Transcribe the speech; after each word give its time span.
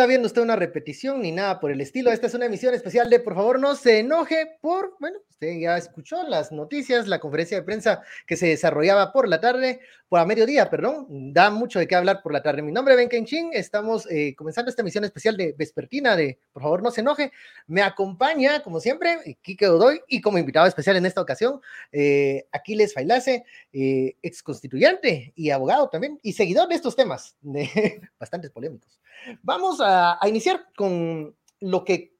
está 0.00 0.08
viendo 0.08 0.28
usted 0.28 0.40
una 0.40 0.56
repetición 0.56 1.20
ni 1.20 1.30
nada 1.30 1.60
por 1.60 1.70
el 1.70 1.82
estilo. 1.82 2.10
Esta 2.10 2.26
es 2.26 2.32
una 2.32 2.46
emisión 2.46 2.72
especial 2.72 3.10
de 3.10 3.20
Por 3.20 3.34
favor 3.34 3.60
no 3.60 3.74
se 3.74 3.98
enoje 3.98 4.56
por, 4.62 4.96
bueno, 4.98 5.18
usted 5.40 5.58
ya 5.58 5.78
escuchó 5.78 6.22
las 6.24 6.52
noticias, 6.52 7.08
la 7.08 7.18
conferencia 7.18 7.56
de 7.56 7.62
prensa 7.62 8.02
que 8.26 8.36
se 8.36 8.48
desarrollaba 8.48 9.10
por 9.10 9.26
la 9.26 9.40
tarde, 9.40 9.80
por 10.06 10.20
a 10.20 10.26
mediodía, 10.26 10.68
perdón. 10.68 11.32
Da 11.32 11.48
mucho 11.48 11.78
de 11.78 11.88
qué 11.88 11.94
hablar 11.94 12.22
por 12.22 12.34
la 12.34 12.42
tarde. 12.42 12.60
Mi 12.60 12.72
nombre 12.72 12.92
es 12.92 12.98
Ben 12.98 13.08
Kenchin. 13.08 13.48
Estamos 13.54 14.06
eh, 14.10 14.34
comenzando 14.36 14.68
esta 14.68 14.82
emisión 14.82 15.04
especial 15.04 15.38
de 15.38 15.54
Vespertina 15.56 16.14
de 16.14 16.38
Por 16.52 16.62
favor 16.62 16.82
no 16.82 16.90
se 16.90 17.00
enoje. 17.00 17.32
Me 17.66 17.80
acompaña, 17.80 18.62
como 18.62 18.80
siempre, 18.80 19.38
Kike 19.40 19.66
Odoy 19.68 20.02
y 20.08 20.20
como 20.20 20.36
invitado 20.36 20.66
especial 20.66 20.96
en 20.96 21.06
esta 21.06 21.22
ocasión, 21.22 21.62
eh, 21.90 22.46
Aquiles 22.52 22.92
Failase, 22.92 23.44
eh, 23.72 24.16
ex 24.20 24.42
constituyente 24.42 25.32
y 25.34 25.48
abogado 25.48 25.88
también 25.88 26.18
y 26.22 26.34
seguidor 26.34 26.68
de 26.68 26.74
estos 26.74 26.96
temas, 26.96 27.34
de, 27.40 28.02
bastantes 28.18 28.50
polémicos. 28.50 29.00
Vamos 29.42 29.80
a, 29.82 30.18
iniciar 30.26 30.66
con 30.76 31.34
lo 31.60 31.84
que 31.84 32.19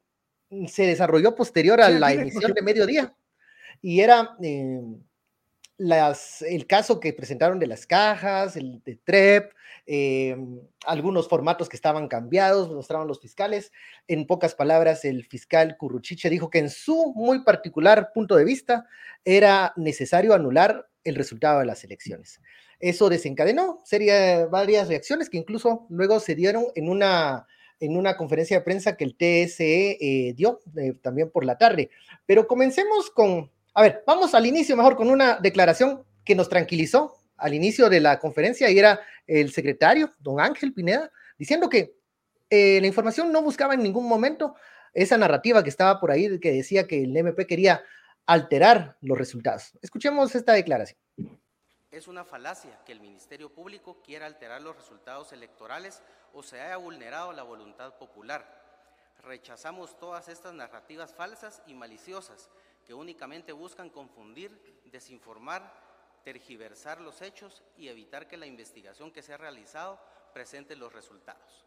se 0.67 0.87
desarrolló 0.87 1.34
posterior 1.34 1.81
a 1.81 1.91
la 1.91 2.12
emisión 2.12 2.53
de 2.53 2.62
mediodía 2.62 3.15
y 3.83 4.01
era 4.01 4.37
eh, 4.43 4.81
las, 5.79 6.43
el 6.43 6.67
caso 6.67 7.01
que 7.01 7.12
presentaron 7.12 7.59
de 7.59 7.67
las 7.67 7.87
cajas, 7.87 8.56
el 8.56 8.83
de 8.84 8.97
TREP, 8.97 9.53
eh, 9.87 10.37
algunos 10.84 11.28
formatos 11.28 11.69
que 11.69 11.77
estaban 11.77 12.06
cambiados, 12.06 12.71
mostraban 12.71 13.09
los 13.09 13.21
fiscales. 13.21 13.73
En 14.06 14.27
pocas 14.27 14.55
palabras, 14.55 15.05
el 15.05 15.25
fiscal 15.25 15.77
Curruchiche 15.78 16.28
dijo 16.28 16.51
que 16.51 16.59
en 16.59 16.69
su 16.69 17.12
muy 17.15 17.43
particular 17.45 18.12
punto 18.12 18.37
de 18.37 18.45
vista 18.45 18.87
era 19.25 19.73
necesario 19.77 20.34
anular 20.34 20.87
el 21.05 21.15
resultado 21.15 21.61
de 21.61 21.67
las 21.67 21.83
elecciones. 21.83 22.41
Eso 22.78 23.09
desencadenó 23.09 23.81
sería, 23.84 24.47
varias 24.47 24.89
reacciones 24.89 25.31
que 25.31 25.39
incluso 25.39 25.87
luego 25.89 26.21
se 26.21 26.34
dieron 26.34 26.67
en 26.75 26.89
una, 26.91 27.47
en 27.81 27.97
una 27.97 28.17
conferencia 28.17 28.59
de 28.59 28.64
prensa 28.64 28.97
que 28.97 29.05
el 29.05 29.17
TSE 29.17 29.98
eh, 30.00 30.34
dio 30.34 30.61
eh, 30.77 30.92
también 31.03 31.31
por 31.31 31.45
la 31.45 31.59
tarde. 31.59 31.91
Pero 32.27 32.47
comencemos 32.47 33.11
con, 33.11 33.50
a 33.75 33.83
ver, 33.83 34.05
vamos 34.06 34.34
al 34.34 34.47
inicio 34.47 34.77
mejor 34.77 34.97
con 34.97 35.11
una 35.11 35.39
declaración 35.41 36.05
que 36.25 36.34
nos 36.34 36.48
tranquilizó 36.48 37.17
al 37.37 37.55
inicio 37.55 37.89
de 37.89 38.00
la 38.00 38.19
conferencia 38.19 38.70
y 38.70 38.78
era 38.78 39.00
el 39.27 39.50
secretario, 39.50 40.12
don 40.20 40.41
Ángel 40.41 40.72
Pineda, 40.75 41.11
diciendo 41.39 41.69
que 41.69 41.95
eh, 42.50 42.81
la 42.81 42.87
información 42.87 43.33
no 43.33 43.42
buscaba 43.42 43.75
en 43.75 43.83
ningún 43.83 44.06
momento 44.06 44.55
esa 44.92 45.17
narrativa 45.17 45.62
que 45.62 45.70
estaba 45.70 46.00
por 46.00 46.11
ahí 46.11 46.39
que 46.39 46.53
decía 46.53 46.87
que 46.87 47.05
el 47.05 47.17
MP 47.17 47.47
quería 47.47 47.83
alterar 48.27 48.97
los 49.00 49.17
resultados. 49.17 49.72
Escuchemos 49.83 50.34
esta 50.34 50.53
declaración. 50.53 50.98
Es 51.91 52.07
una 52.07 52.25
falacia 52.25 52.85
que 52.85 52.93
el 52.93 53.01
Ministerio 53.01 53.53
Público 53.53 54.01
quiera 54.03 54.27
alterar 54.27 54.63
los 54.63 54.77
resultados 54.77 55.33
electorales 55.33 56.03
o 56.33 56.43
se 56.43 56.61
haya 56.61 56.77
vulnerado 56.77 57.33
la 57.33 57.43
voluntad 57.43 57.99
popular. 57.99 58.61
Rechazamos 59.23 59.99
todas 59.99 60.29
estas 60.29 60.55
narrativas 60.55 61.12
falsas 61.12 61.62
y 61.67 61.75
maliciosas 61.75 62.49
que 62.87 62.95
únicamente 62.95 63.53
buscan 63.53 63.91
confundir, 63.91 64.81
desinformar, 64.84 65.73
tergiversar 66.25 67.00
los 67.00 67.23
hechos 67.23 67.62
y 67.77 67.89
evitar 67.89 68.29
que 68.29 68.37
la 68.37 68.47
investigación 68.47 69.11
que 69.11 69.23
se 69.23 69.34
ha 69.34 69.39
realizado 69.39 70.00
presente 70.33 70.77
los 70.77 70.93
resultados. 70.93 71.67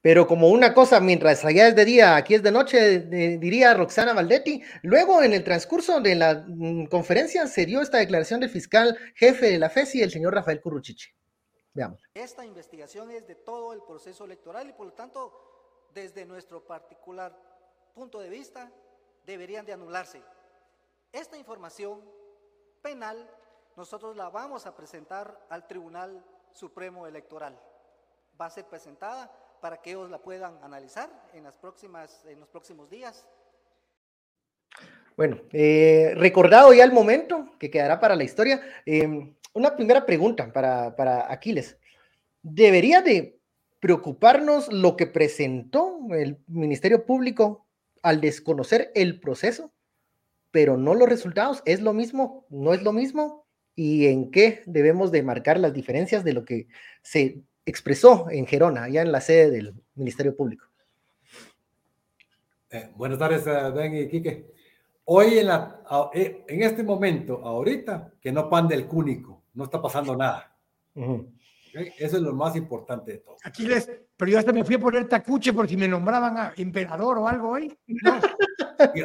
Pero 0.00 0.28
como 0.28 0.48
una 0.48 0.74
cosa, 0.74 1.00
mientras 1.00 1.44
allá 1.44 1.68
es 1.68 1.74
de 1.74 1.84
día, 1.84 2.14
aquí 2.14 2.34
es 2.34 2.42
de 2.42 2.52
noche, 2.52 3.00
diría 3.00 3.74
Roxana 3.74 4.12
Valdetti. 4.12 4.62
Luego, 4.82 5.22
en 5.22 5.32
el 5.32 5.42
transcurso 5.42 6.00
de 6.00 6.14
la 6.14 6.44
mm, 6.46 6.86
conferencia, 6.86 7.46
se 7.48 7.66
dio 7.66 7.80
esta 7.80 7.98
declaración 7.98 8.38
del 8.40 8.50
fiscal 8.50 8.96
jefe 9.16 9.50
de 9.50 9.58
la 9.58 9.70
FESI, 9.70 10.02
el 10.02 10.10
señor 10.10 10.34
Rafael 10.34 10.60
Curruchiche. 10.60 11.14
Veamos. 11.74 12.00
Esta 12.14 12.44
investigación 12.44 13.10
es 13.10 13.26
de 13.26 13.34
todo 13.34 13.72
el 13.72 13.82
proceso 13.82 14.24
electoral 14.24 14.68
y, 14.68 14.72
por 14.72 14.86
lo 14.86 14.92
tanto, 14.92 15.88
desde 15.92 16.24
nuestro 16.24 16.64
particular 16.64 17.36
punto 17.92 18.20
de 18.20 18.30
vista, 18.30 18.70
deberían 19.26 19.66
de 19.66 19.72
anularse. 19.72 20.22
Esta 21.12 21.36
información 21.36 22.04
penal 22.82 23.28
nosotros 23.76 24.16
la 24.16 24.28
vamos 24.28 24.66
a 24.66 24.76
presentar 24.76 25.44
al 25.48 25.66
Tribunal 25.66 26.24
Supremo 26.52 27.06
Electoral. 27.06 27.60
Va 28.40 28.46
a 28.46 28.50
ser 28.50 28.64
presentada 28.66 29.30
para 29.60 29.78
que 29.78 29.90
ellos 29.90 30.10
la 30.10 30.18
puedan 30.18 30.58
analizar 30.62 31.10
en, 31.34 31.44
las 31.44 31.56
próximas, 31.56 32.24
en 32.26 32.40
los 32.40 32.48
próximos 32.48 32.88
días. 32.90 33.26
Bueno, 35.16 35.40
eh, 35.52 36.12
recordado 36.14 36.72
ya 36.72 36.84
el 36.84 36.92
momento 36.92 37.50
que 37.58 37.70
quedará 37.70 37.98
para 37.98 38.14
la 38.14 38.24
historia, 38.24 38.60
em, 38.86 39.34
una 39.52 39.74
primera 39.74 40.06
pregunta 40.06 40.52
para, 40.52 40.94
para 40.94 41.32
Aquiles. 41.32 41.76
¿Debería 42.42 43.02
de 43.02 43.40
preocuparnos 43.80 44.72
lo 44.72 44.96
que 44.96 45.06
presentó 45.06 45.98
el 46.10 46.38
Ministerio 46.46 47.04
Público 47.04 47.66
al 48.02 48.20
desconocer 48.20 48.92
el 48.94 49.18
proceso, 49.18 49.72
pero 50.52 50.76
no 50.76 50.94
los 50.94 51.08
resultados? 51.08 51.62
¿Es 51.64 51.80
lo 51.80 51.92
mismo? 51.92 52.46
¿No 52.48 52.72
es 52.72 52.82
lo 52.82 52.92
mismo? 52.92 53.46
¿Y 53.74 54.06
en 54.06 54.30
qué 54.30 54.62
debemos 54.66 55.10
de 55.10 55.22
marcar 55.22 55.58
las 55.58 55.72
diferencias 55.72 56.24
de 56.24 56.32
lo 56.32 56.44
que 56.44 56.68
se 57.02 57.42
expresó 57.68 58.26
en 58.30 58.46
Gerona, 58.46 58.84
allá 58.84 59.02
en 59.02 59.12
la 59.12 59.20
sede 59.20 59.50
del 59.50 59.74
Ministerio 59.94 60.34
Público. 60.36 60.66
Eh, 62.70 62.90
buenas 62.96 63.18
tardes, 63.18 63.46
eh, 63.46 63.70
Ben 63.74 63.94
y 63.94 64.08
Quique. 64.08 64.52
Hoy 65.04 65.38
en, 65.38 65.46
la, 65.46 65.80
eh, 66.12 66.44
en 66.46 66.62
este 66.62 66.82
momento, 66.82 67.40
ahorita, 67.42 68.12
que 68.20 68.30
no 68.30 68.50
pande 68.50 68.74
el 68.74 68.86
cúnico, 68.86 69.44
no 69.54 69.64
está 69.64 69.80
pasando 69.80 70.14
nada. 70.14 70.54
Eso 70.94 72.16
es 72.16 72.22
lo 72.22 72.34
más 72.34 72.56
importante 72.56 73.12
de 73.12 73.18
todo. 73.18 73.36
Aquí 73.44 73.66
les, 73.66 73.90
pero 74.16 74.30
yo 74.30 74.38
hasta 74.38 74.52
me 74.52 74.64
fui 74.64 74.74
a 74.74 74.80
poner 74.80 75.08
tacuche 75.08 75.52
por 75.52 75.68
si 75.68 75.76
me 75.76 75.88
nombraban 75.88 76.36
a 76.36 76.52
emperador 76.56 77.18
o 77.18 77.28
algo 77.28 77.50
hoy. 77.50 77.78
No. 77.86 78.20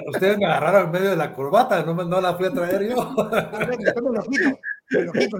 Ustedes 0.07 0.38
me 0.38 0.46
agarraron 0.46 0.88
en 0.88 0.91
medio 0.91 1.09
de 1.12 1.18
la 1.18 1.34
corbata, 1.34 1.84
no, 1.84 1.94
no 1.94 2.22
la 2.22 2.35
fui 2.35 2.47
a 2.47 2.52
traer 2.52 2.90
yo. 2.90 3.16
me 4.90 5.02
lo 5.03 5.12
quito, 5.13 5.38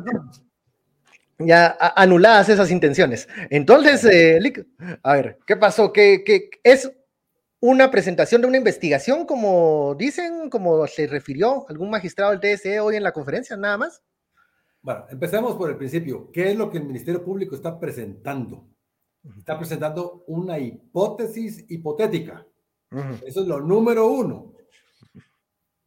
ya 1.46 1.78
anuladas 1.96 2.50
esas 2.50 2.72
intenciones. 2.72 3.28
Entonces, 3.50 4.04
eh, 4.06 4.40
a 5.02 5.14
ver, 5.14 5.40
¿qué 5.46 5.56
pasó? 5.58 5.92
¿Qué, 5.92 6.50
es 6.64 6.92
una 7.60 7.90
presentación 7.90 8.42
de 8.42 8.48
una 8.48 8.58
investigación, 8.58 9.26
como 9.26 9.96
dicen, 9.98 10.50
como 10.50 10.86
se 10.88 11.08
refirió 11.08 11.66
algún 11.70 11.90
magistrado 11.90 12.32
del 12.32 12.40
TSE 12.40 12.80
hoy 12.80 12.96
en 12.96 13.04
la 13.04 13.14
conferencia, 13.14 13.56
nada 13.56 13.78
más? 13.78 14.02
Bueno, 14.82 15.06
empecemos 15.10 15.56
por 15.56 15.70
el 15.70 15.78
principio. 15.78 16.30
¿Qué 16.32 16.52
es 16.52 16.58
lo 16.58 16.70
que 16.70 16.78
el 16.78 16.86
Ministerio 16.86 17.24
Público 17.24 17.56
está 17.56 17.80
presentando? 17.80 18.68
Está 19.38 19.58
presentando 19.58 20.26
una 20.28 20.60
hipótesis 20.60 21.66
hipotética. 21.70 22.46
Eso 23.26 23.42
es 23.42 23.48
lo 23.48 23.62
número 23.62 24.08
uno. 24.08 24.53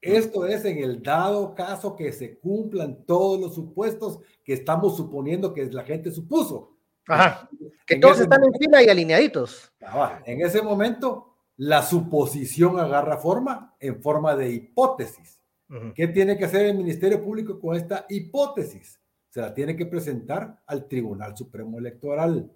Esto 0.06 0.46
es 0.46 0.64
en 0.64 0.78
el 0.78 1.02
dado 1.02 1.54
caso 1.54 1.96
que 1.96 2.12
se 2.12 2.38
cumplan 2.38 3.04
todos 3.04 3.40
los 3.40 3.54
supuestos 3.54 4.20
que 4.44 4.52
estamos 4.52 4.96
suponiendo 4.96 5.52
que 5.52 5.66
la 5.66 5.84
gente 5.84 6.10
supuso. 6.10 6.76
Ajá. 7.08 7.48
Que 7.86 7.96
todos 7.96 8.20
están 8.20 8.42
en 8.44 8.52
fila 8.54 8.82
y 8.82 8.88
alineaditos. 8.88 9.72
En 10.24 10.40
ese 10.40 10.62
momento, 10.62 11.34
la 11.56 11.82
suposición 11.82 12.78
agarra 12.78 13.16
forma 13.16 13.74
en 13.80 14.00
forma 14.02 14.34
de 14.36 14.50
hipótesis. 14.50 15.40
¿Qué 15.94 16.06
tiene 16.08 16.38
que 16.38 16.44
hacer 16.44 16.66
el 16.66 16.76
Ministerio 16.76 17.22
Público 17.24 17.58
con 17.58 17.74
esta 17.74 18.06
hipótesis? 18.08 19.00
Se 19.28 19.40
la 19.40 19.52
tiene 19.52 19.76
que 19.76 19.86
presentar 19.86 20.62
al 20.66 20.86
Tribunal 20.86 21.36
Supremo 21.36 21.78
Electoral. 21.78 22.50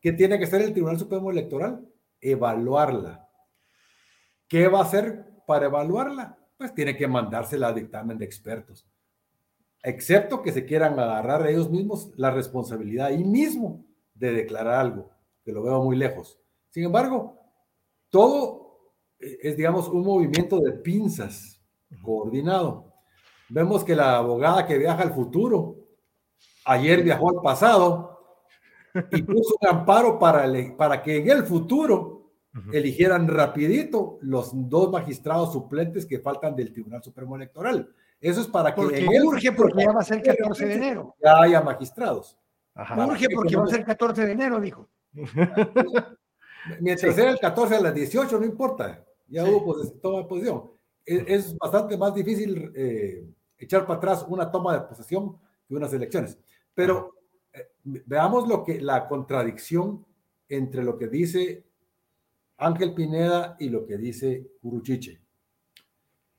¿Qué 0.00 0.12
tiene 0.12 0.38
que 0.38 0.44
hacer 0.44 0.62
el 0.62 0.72
Tribunal 0.72 0.98
Supremo 0.98 1.30
Electoral? 1.30 1.86
Evaluarla. 2.20 3.28
¿Qué 4.48 4.68
va 4.68 4.80
a 4.80 4.84
hacer 4.84 5.42
para 5.46 5.66
evaluarla? 5.66 6.38
Pues 6.62 6.74
tiene 6.76 6.96
que 6.96 7.08
mandársela 7.08 7.68
a 7.68 7.72
dictamen 7.72 8.16
de 8.18 8.24
expertos. 8.24 8.86
Excepto 9.82 10.42
que 10.42 10.52
se 10.52 10.64
quieran 10.64 10.96
agarrar 10.96 11.42
a 11.42 11.50
ellos 11.50 11.68
mismos 11.68 12.12
la 12.14 12.30
responsabilidad 12.30 13.08
ahí 13.08 13.24
mismo 13.24 13.84
de 14.14 14.32
declarar 14.32 14.74
algo, 14.74 15.10
que 15.44 15.50
lo 15.50 15.64
veo 15.64 15.82
muy 15.82 15.96
lejos. 15.96 16.38
Sin 16.70 16.84
embargo, 16.84 17.36
todo 18.10 18.92
es, 19.18 19.56
digamos, 19.56 19.88
un 19.88 20.04
movimiento 20.04 20.60
de 20.60 20.70
pinzas 20.70 21.60
coordinado. 22.00 22.92
Vemos 23.48 23.82
que 23.82 23.96
la 23.96 24.18
abogada 24.18 24.64
que 24.64 24.78
viaja 24.78 25.02
al 25.02 25.12
futuro, 25.12 25.78
ayer 26.64 27.02
viajó 27.02 27.28
al 27.30 27.42
pasado 27.42 28.20
y 29.10 29.20
puso 29.22 29.56
un 29.60 29.68
amparo 29.68 30.16
para, 30.16 30.46
para 30.76 31.02
que 31.02 31.16
en 31.16 31.28
el 31.28 31.42
futuro 31.42 32.21
eligieran 32.72 33.28
rapidito 33.28 34.18
los 34.20 34.50
dos 34.68 34.90
magistrados 34.90 35.52
suplentes 35.52 36.04
que 36.04 36.18
faltan 36.18 36.54
del 36.54 36.72
Tribunal 36.72 37.02
Supremo 37.02 37.36
Electoral. 37.36 37.88
Eso 38.20 38.40
es 38.40 38.46
para 38.46 38.74
que... 38.74 38.82
Porque 38.82 39.06
urge 39.24 39.52
porque 39.52 39.84
ya 39.84 39.92
va 39.92 40.00
a 40.00 40.04
ser 40.04 40.22
14 40.22 40.66
de 40.66 40.74
enero. 40.74 41.16
Ya 41.22 41.40
haya 41.42 41.60
magistrados. 41.62 42.38
Urge 42.74 43.26
porque 43.34 43.56
va 43.56 43.64
a 43.64 43.68
ser 43.68 43.84
14 43.84 44.26
de 44.26 44.32
enero, 44.32 44.60
dijo. 44.60 44.88
Mientras 46.80 47.14
sea 47.14 47.30
el 47.30 47.38
14 47.40 47.76
a 47.76 47.80
las 47.80 47.94
18, 47.94 48.38
no 48.38 48.44
importa. 48.44 49.04
Ya 49.26 49.44
hubo 49.44 49.64
pues, 49.64 50.00
toma 50.00 50.18
de 50.18 50.24
posición. 50.24 50.70
Es, 51.04 51.56
bastante 51.56 51.96
más 51.96 52.14
difícil 52.14 52.70
eh, 52.76 53.26
echar 53.58 53.86
para 53.86 53.96
atrás 53.96 54.24
una 54.28 54.50
toma 54.50 54.74
de 54.74 54.82
posesión 54.82 55.36
que 55.66 55.74
unas 55.74 55.92
elecciones. 55.92 56.38
Pero 56.74 57.14
eh, 57.52 57.70
veamos 57.82 58.46
lo 58.48 58.62
que 58.62 58.80
la 58.80 59.08
contradicción 59.08 60.04
entre 60.48 60.84
lo 60.84 60.96
que 60.96 61.08
dice 61.08 61.64
Ángel 62.64 62.94
Pineda 62.94 63.56
y 63.58 63.68
lo 63.68 63.84
que 63.86 63.98
dice 63.98 64.52
Curuchiche. 64.60 65.20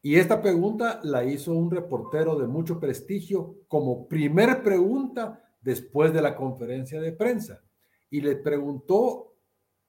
Y 0.02 0.16
esta 0.16 0.42
pregunta 0.42 1.00
la 1.04 1.24
hizo 1.24 1.54
un 1.54 1.72
reportero 1.72 2.38
de 2.38 2.48
mucho 2.48 2.80
prestigio 2.80 3.56
como 3.68 4.08
primer 4.08 4.64
pregunta 4.64 5.44
después 5.62 6.14
de 6.14 6.22
la 6.22 6.36
conferencia 6.36 7.00
de 7.00 7.12
prensa. 7.12 7.62
Y 8.10 8.22
le 8.22 8.36
preguntó 8.36 9.34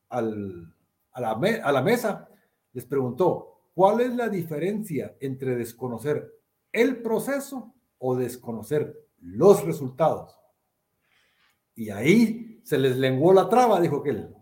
al, 0.08 0.74
a, 1.12 1.20
la, 1.20 1.30
a 1.30 1.72
la 1.72 1.82
mesa, 1.82 2.28
les 2.72 2.84
preguntó, 2.84 3.60
¿cuál 3.74 4.00
es 4.00 4.14
la 4.14 4.28
diferencia 4.28 5.16
entre 5.20 5.56
desconocer 5.56 6.32
el 6.72 7.02
proceso 7.02 7.74
o 7.98 8.16
desconocer 8.16 8.96
los 9.20 9.64
resultados? 9.64 10.38
Y 11.74 11.90
ahí 11.90 12.60
se 12.62 12.78
les 12.78 12.96
lenguó 12.96 13.32
la 13.32 13.48
traba, 13.48 13.80
dijo 13.80 13.96
aquel. 13.96 14.34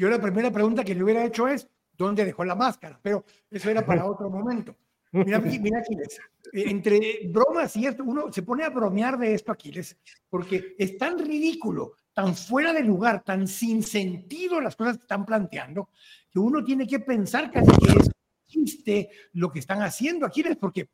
Yo 0.00 0.08
la 0.08 0.18
primera 0.18 0.50
pregunta 0.50 0.82
que 0.82 0.94
le 0.94 1.04
hubiera 1.04 1.22
hecho 1.26 1.46
es, 1.46 1.68
¿dónde 1.92 2.24
dejó 2.24 2.42
la 2.42 2.54
máscara? 2.54 2.98
Pero 3.02 3.22
eso 3.50 3.68
era 3.68 3.84
para 3.84 4.06
otro 4.06 4.30
momento. 4.30 4.74
Mira, 5.12 5.38
mira 5.40 5.80
Aquiles, 5.80 6.18
eh, 6.54 6.64
entre 6.68 7.28
bromas 7.28 7.76
y 7.76 7.86
esto, 7.86 8.02
uno 8.04 8.32
se 8.32 8.40
pone 8.40 8.64
a 8.64 8.70
bromear 8.70 9.18
de 9.18 9.34
esto, 9.34 9.52
Aquiles, 9.52 9.98
porque 10.30 10.74
es 10.78 10.96
tan 10.96 11.18
ridículo, 11.18 11.96
tan 12.14 12.34
fuera 12.34 12.72
de 12.72 12.82
lugar, 12.82 13.22
tan 13.22 13.46
sin 13.46 13.82
sentido 13.82 14.58
las 14.58 14.74
cosas 14.74 14.96
que 14.96 15.02
están 15.02 15.26
planteando, 15.26 15.90
que 16.30 16.38
uno 16.38 16.64
tiene 16.64 16.86
que 16.86 17.00
pensar 17.00 17.50
que 17.50 17.58
es 17.58 18.10
chiste 18.46 19.10
lo 19.34 19.52
que 19.52 19.58
están 19.58 19.82
haciendo, 19.82 20.24
Aquiles, 20.24 20.56
porque 20.56 20.88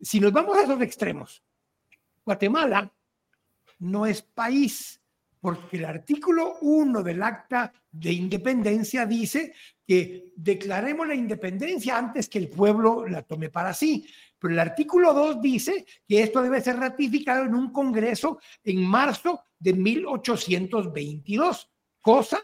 si 0.00 0.18
nos 0.18 0.32
vamos 0.32 0.58
a 0.58 0.62
esos 0.62 0.82
extremos, 0.82 1.44
Guatemala 2.24 2.92
no 3.78 4.04
es 4.04 4.20
país, 4.20 5.00
porque 5.40 5.76
el 5.76 5.84
artículo 5.84 6.56
1 6.60 7.02
del 7.02 7.22
acta 7.22 7.72
de 7.90 8.12
independencia 8.12 9.06
dice 9.06 9.52
que 9.86 10.32
declaremos 10.36 11.06
la 11.06 11.14
independencia 11.14 11.96
antes 11.96 12.28
que 12.28 12.38
el 12.38 12.48
pueblo 12.48 13.06
la 13.06 13.22
tome 13.22 13.48
para 13.48 13.72
sí. 13.72 14.06
Pero 14.38 14.52
el 14.52 14.60
artículo 14.60 15.12
2 15.12 15.40
dice 15.40 15.84
que 16.06 16.22
esto 16.22 16.42
debe 16.42 16.60
ser 16.60 16.76
ratificado 16.76 17.44
en 17.44 17.54
un 17.54 17.72
congreso 17.72 18.38
en 18.62 18.84
marzo 18.84 19.42
de 19.58 19.72
1822, 19.72 21.70
cosa 22.00 22.38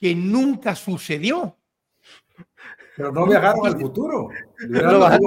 que 0.00 0.14
nunca 0.14 0.74
sucedió. 0.74 1.56
Pero 2.96 3.12
no 3.12 3.26
viajaron 3.26 3.66
al 3.66 3.78
futuro. 3.78 4.28
No, 4.68 5.04
al 5.04 5.20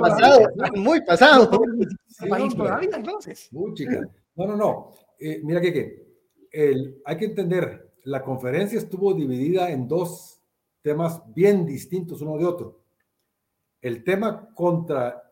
pasado, 0.00 0.48
muy 0.76 1.00
pasado. 1.00 1.50
todavía 1.50 2.90
entonces. 2.94 3.48
Muy 3.50 3.74
chica. 3.74 4.08
No, 4.36 4.46
no, 4.46 4.56
no. 4.56 4.92
Eh, 5.18 5.40
mira 5.42 5.60
que, 5.60 6.07
hay 7.04 7.16
que 7.16 7.24
entender, 7.24 7.92
la 8.04 8.24
conferencia 8.24 8.78
estuvo 8.78 9.14
dividida 9.14 9.70
en 9.70 9.86
dos 9.86 10.40
temas 10.82 11.22
bien 11.34 11.64
distintos 11.64 12.20
uno 12.20 12.36
de 12.36 12.46
otro. 12.46 12.82
El 13.80 14.02
tema 14.02 14.48
contra 14.54 15.22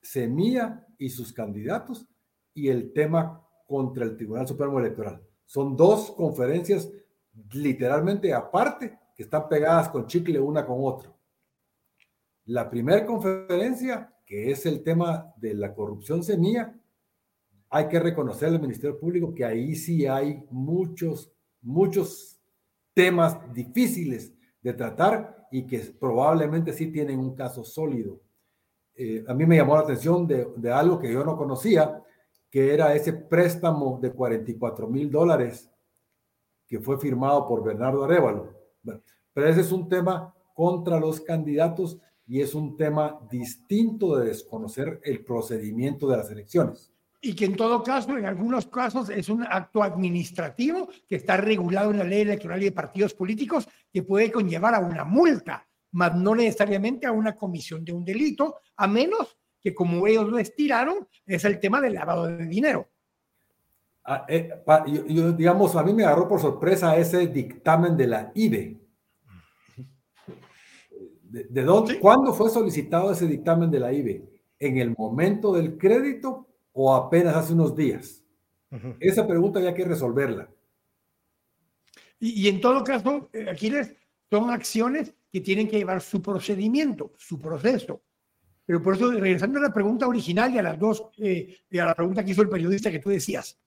Semilla 0.00 0.86
y 0.96 1.10
sus 1.10 1.32
candidatos 1.32 2.06
y 2.54 2.68
el 2.68 2.92
tema 2.92 3.46
contra 3.66 4.04
el 4.04 4.16
Tribunal 4.16 4.48
Supremo 4.48 4.78
Electoral. 4.78 5.22
Son 5.44 5.76
dos 5.76 6.12
conferencias 6.12 6.90
literalmente 7.52 8.32
aparte 8.32 8.98
que 9.14 9.24
están 9.24 9.48
pegadas 9.48 9.88
con 9.90 10.06
chicle 10.06 10.40
una 10.40 10.64
con 10.64 10.78
otra. 10.80 11.12
La 12.46 12.70
primera 12.70 13.04
conferencia, 13.04 14.14
que 14.24 14.50
es 14.50 14.64
el 14.64 14.82
tema 14.82 15.32
de 15.36 15.54
la 15.54 15.74
corrupción 15.74 16.24
semilla, 16.24 16.74
hay 17.70 17.86
que 17.86 18.00
reconocer 18.00 18.48
al 18.48 18.60
Ministerio 18.60 18.98
Público 18.98 19.32
que 19.32 19.44
ahí 19.44 19.76
sí 19.76 20.04
hay 20.04 20.44
muchos, 20.50 21.32
muchos 21.62 22.40
temas 22.92 23.38
difíciles 23.54 24.34
de 24.60 24.74
tratar 24.74 25.46
y 25.52 25.64
que 25.66 25.78
probablemente 25.78 26.72
sí 26.72 26.88
tienen 26.88 27.20
un 27.20 27.34
caso 27.36 27.62
sólido. 27.62 28.20
Eh, 28.96 29.24
a 29.26 29.34
mí 29.34 29.46
me 29.46 29.56
llamó 29.56 29.76
la 29.76 29.82
atención 29.82 30.26
de, 30.26 30.72
algo 30.72 30.98
que 30.98 31.12
yo 31.12 31.24
no 31.24 31.36
conocía, 31.36 32.02
que 32.50 32.74
era 32.74 32.92
ese 32.94 33.12
préstamo 33.12 34.00
de 34.02 34.10
44 34.10 34.88
mil 34.88 35.08
dólares 35.08 35.70
que 36.66 36.80
fue 36.80 36.98
firmado 36.98 37.46
por 37.46 37.62
Bernardo 37.62 38.04
Arevalo. 38.04 38.52
pero 39.32 39.48
ese 39.48 39.60
es 39.60 39.70
un 39.70 39.88
tema 39.88 40.34
contra 40.54 40.98
los 40.98 41.20
candidatos 41.20 41.98
y 42.26 42.40
es 42.40 42.54
un 42.54 42.76
tema 42.76 43.20
distinto 43.30 44.16
de 44.16 44.26
desconocer 44.26 45.00
el 45.04 45.24
procedimiento 45.24 46.08
de 46.08 46.16
las 46.16 46.30
elecciones 46.30 46.92
y 47.20 47.34
que 47.34 47.44
en 47.44 47.56
todo 47.56 47.82
caso, 47.82 48.16
en 48.16 48.24
algunos 48.24 48.66
casos, 48.66 49.10
es 49.10 49.28
un 49.28 49.42
acto 49.42 49.82
administrativo 49.82 50.88
que 51.06 51.16
está 51.16 51.36
regulado 51.36 51.90
en 51.90 51.98
la 51.98 52.04
ley 52.04 52.22
electoral 52.22 52.62
y 52.62 52.66
de 52.66 52.72
partidos 52.72 53.12
políticos 53.14 53.68
que 53.92 54.02
puede 54.02 54.32
conllevar 54.32 54.74
a 54.74 54.80
una 54.80 55.04
multa, 55.04 55.66
mas 55.92 56.14
no 56.14 56.34
necesariamente 56.34 57.06
a 57.06 57.12
una 57.12 57.36
comisión 57.36 57.84
de 57.84 57.92
un 57.92 58.04
delito, 58.04 58.56
a 58.76 58.86
menos 58.86 59.36
que 59.60 59.74
como 59.74 60.06
ellos 60.06 60.28
lo 60.28 60.38
estiraron, 60.38 61.06
es 61.26 61.44
el 61.44 61.60
tema 61.60 61.80
del 61.80 61.94
lavado 61.94 62.26
de 62.26 62.46
dinero. 62.46 62.88
Ah, 64.04 64.24
eh, 64.26 64.50
yo, 65.08 65.32
digamos, 65.32 65.76
a 65.76 65.82
mí 65.82 65.92
me 65.92 66.04
agarró 66.04 66.26
por 66.26 66.40
sorpresa 66.40 66.96
ese 66.96 67.26
dictamen 67.26 67.96
de 67.98 68.06
la 68.06 68.32
IBE. 68.34 68.80
¿De, 71.22 71.62
dónde, 71.62 72.00
¿Cuándo 72.00 72.32
fue 72.32 72.48
solicitado 72.50 73.12
ese 73.12 73.26
dictamen 73.26 73.70
de 73.70 73.78
la 73.78 73.92
IBE? 73.92 74.24
¿En 74.58 74.78
el 74.78 74.94
momento 74.96 75.52
del 75.52 75.76
crédito 75.78 76.49
o 76.72 76.94
apenas 76.94 77.36
hace 77.36 77.52
unos 77.52 77.74
días? 77.74 78.24
Esa 79.00 79.26
pregunta 79.26 79.58
había 79.58 79.74
que 79.74 79.84
resolverla. 79.84 80.48
Y, 82.20 82.48
en 82.48 82.60
todo 82.60 82.84
caso, 82.84 83.30
eh, 83.32 83.48
Aquiles, 83.50 83.94
son 84.30 84.50
acciones 84.50 85.14
que 85.32 85.40
tienen 85.40 85.68
que 85.68 85.78
llevar 85.78 86.00
su 86.02 86.20
procedimiento, 86.20 87.12
su 87.16 87.40
proceso. 87.40 88.02
Pero 88.66 88.82
por 88.82 88.94
eso, 88.94 89.10
regresando 89.10 89.58
a 89.58 89.62
la 89.62 89.72
pregunta 89.72 90.06
original 90.06 90.54
y 90.54 90.58
a 90.58 90.62
las 90.62 90.78
dos, 90.78 91.08
eh, 91.18 91.56
y 91.68 91.78
a 91.78 91.86
la 91.86 91.94
pregunta 91.94 92.24
que 92.24 92.32
hizo 92.32 92.42
el 92.42 92.48
periodista 92.48 92.90
que 92.90 93.00
tú 93.00 93.08
decías, 93.08 93.58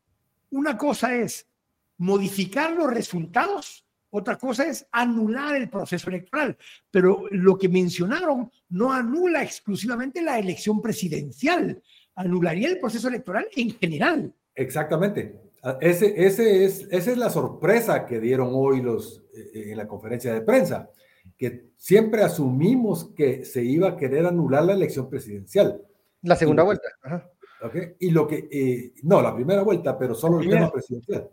una 0.51 0.77
cosa 0.77 1.15
es 1.15 1.49
modificar 1.97 2.71
los 2.71 2.93
resultados, 2.93 3.85
otra 4.11 4.37
cosa 4.37 4.65
es 4.65 4.87
anular 4.91 5.55
el 5.55 5.69
proceso 5.69 6.09
electoral. 6.09 6.55
Pero 6.91 7.25
lo 7.31 7.57
que 7.57 7.67
mencionaron 7.67 8.51
no 8.69 8.93
anula 8.93 9.43
exclusivamente 9.43 10.21
la 10.21 10.37
elección 10.37 10.81
presidencial, 10.81 11.81
anularía 12.15 12.69
el 12.69 12.79
proceso 12.79 13.07
electoral 13.07 13.47
en 13.55 13.71
general. 13.71 14.33
Exactamente. 14.55 15.39
Ah, 15.63 15.77
ese, 15.79 16.25
ese 16.25 16.65
es, 16.65 16.87
esa 16.91 17.11
es 17.11 17.17
la 17.17 17.29
sorpresa 17.29 18.05
que 18.05 18.19
dieron 18.19 18.49
hoy 18.51 18.81
los, 18.81 19.23
eh, 19.33 19.71
en 19.71 19.77
la 19.77 19.87
conferencia 19.87 20.33
de 20.33 20.41
prensa, 20.41 20.89
que 21.37 21.69
siempre 21.77 22.21
asumimos 22.21 23.11
que 23.15 23.45
se 23.45 23.63
iba 23.63 23.89
a 23.89 23.97
querer 23.97 24.25
anular 24.25 24.63
la 24.65 24.73
elección 24.73 25.09
presidencial. 25.09 25.81
La 26.21 26.35
segunda 26.35 26.63
vuelta. 26.63 26.87
Y 27.99 28.11
lo 28.11 28.27
que, 28.27 28.49
eh, 28.51 28.93
no, 29.03 29.21
la 29.21 29.33
primera 29.33 29.63
vuelta, 29.63 29.97
pero 29.97 30.13
solo 30.13 30.41
el 30.41 30.49
tema 30.49 30.69
presidencial. 30.69 31.29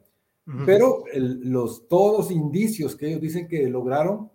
Pero 0.67 1.05
los, 1.15 1.87
todos 1.87 2.19
los 2.19 2.31
indicios 2.31 2.97
que 2.97 3.09
ellos 3.09 3.21
dicen 3.21 3.47
que 3.47 3.69
lograron 3.69 4.31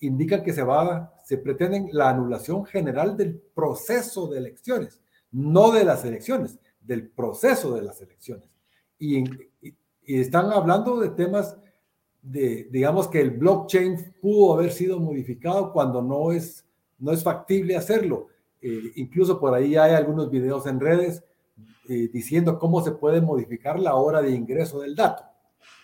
indican 0.00 0.42
que 0.42 0.54
se 0.54 0.62
va, 0.62 1.14
se 1.24 1.36
pretenden 1.36 1.88
la 1.92 2.10
anulación 2.10 2.64
general 2.64 3.16
del 3.16 3.38
proceso 3.54 4.28
de 4.28 4.38
elecciones 4.38 5.00
no 5.32 5.70
de 5.70 5.84
las 5.84 6.04
elecciones, 6.04 6.58
del 6.80 7.08
proceso 7.08 7.74
de 7.74 7.82
las 7.82 8.00
elecciones. 8.00 8.48
Y, 8.98 9.24
están 10.06 10.50
hablando 10.50 10.98
de 10.98 11.10
temas 11.10 11.56
de, 12.20 12.68
digamos 12.72 13.06
que 13.06 13.20
el 13.20 13.30
blockchain 13.30 14.14
pudo 14.20 14.54
haber 14.54 14.72
sido 14.72 14.98
modificado 14.98 15.72
cuando 15.72 16.02
no 16.02 16.32
es, 16.32 16.66
no 16.98 17.12
es 17.12 17.22
factible 17.22 17.76
hacerlo. 17.76 18.26
Eh, 18.60 18.92
incluso 18.96 19.38
por 19.38 19.54
ahí 19.54 19.76
hay 19.76 19.94
algunos 19.94 20.28
videos 20.28 20.66
en 20.66 20.80
redes 20.80 21.22
eh, 21.88 22.08
diciendo 22.12 22.58
cómo 22.58 22.82
se 22.82 22.92
puede 22.92 23.20
modificar 23.20 23.78
la 23.78 23.94
hora 23.94 24.20
de 24.20 24.32
ingreso 24.32 24.80
del 24.80 24.96
dato. 24.96 25.24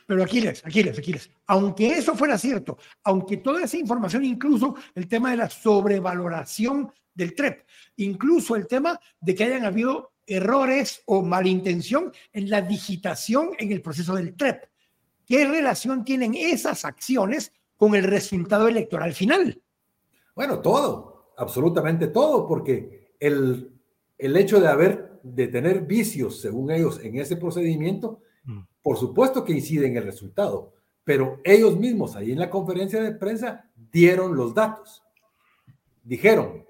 Pero 0.06 0.22
Aquiles, 0.22 0.64
Aquiles, 0.64 0.98
Aquiles, 0.98 1.30
aunque 1.46 1.88
eso 1.88 2.14
fuera 2.14 2.38
cierto, 2.38 2.78
aunque 3.02 3.38
toda 3.38 3.64
esa 3.64 3.76
información, 3.76 4.24
incluso 4.24 4.76
el 4.94 5.08
tema 5.08 5.32
de 5.32 5.38
la 5.38 5.50
sobrevaloración 5.50 6.92
del 7.16 7.34
TREP, 7.34 7.66
incluso 7.96 8.54
el 8.54 8.66
tema 8.66 9.00
de 9.20 9.34
que 9.34 9.44
hayan 9.44 9.64
habido 9.64 10.12
errores 10.26 11.02
o 11.06 11.22
malintención 11.22 12.12
en 12.32 12.50
la 12.50 12.60
digitación 12.60 13.50
en 13.58 13.72
el 13.72 13.80
proceso 13.80 14.14
del 14.14 14.36
TREP. 14.36 14.64
¿Qué 15.26 15.46
relación 15.46 16.04
tienen 16.04 16.34
esas 16.34 16.84
acciones 16.84 17.52
con 17.76 17.94
el 17.94 18.04
resultado 18.04 18.68
electoral 18.68 19.12
final? 19.12 19.60
Bueno, 20.34 20.60
todo, 20.60 21.32
absolutamente 21.36 22.08
todo, 22.08 22.46
porque 22.46 23.14
el, 23.18 23.72
el 24.18 24.36
hecho 24.36 24.60
de 24.60 24.68
haber, 24.68 25.20
de 25.22 25.48
tener 25.48 25.82
vicios, 25.82 26.40
según 26.40 26.70
ellos, 26.70 27.00
en 27.02 27.18
ese 27.18 27.36
procedimiento, 27.36 28.20
mm. 28.44 28.60
por 28.82 28.98
supuesto 28.98 29.44
que 29.44 29.52
incide 29.52 29.86
en 29.86 29.96
el 29.96 30.04
resultado, 30.04 30.74
pero 31.02 31.40
ellos 31.44 31.78
mismos 31.78 32.16
ahí 32.16 32.32
en 32.32 32.38
la 32.40 32.50
conferencia 32.50 33.00
de 33.00 33.12
prensa 33.12 33.70
dieron 33.92 34.36
los 34.36 34.54
datos. 34.54 35.02
Dijeron, 36.02 36.65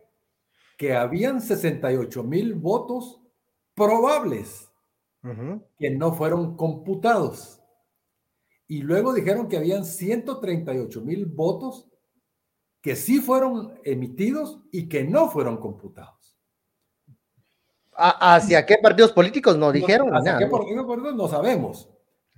que 0.76 0.94
habían 0.94 1.40
68 1.40 2.22
mil 2.22 2.54
votos 2.54 3.20
probables 3.74 4.70
que 5.78 5.90
no 5.90 6.12
fueron 6.12 6.56
computados 6.56 7.60
y 8.68 8.82
luego 8.82 9.12
dijeron 9.12 9.48
que 9.48 9.56
habían 9.56 9.84
138 9.84 11.00
mil 11.00 11.26
votos 11.26 11.88
que 12.80 12.96
sí 12.96 13.20
fueron 13.20 13.74
emitidos 13.84 14.60
y 14.70 14.88
que 14.88 15.04
no 15.04 15.28
fueron 15.28 15.56
computados. 15.56 16.36
¿Hacia 17.92 18.66
qué 18.66 18.76
partidos 18.80 19.12
políticos 19.12 19.56
no 19.56 19.72
dijeron? 19.72 20.14
¿Hacia 20.14 20.38
qué 20.38 20.46
partidos 20.46 21.14
no 21.14 21.28
sabemos? 21.28 21.88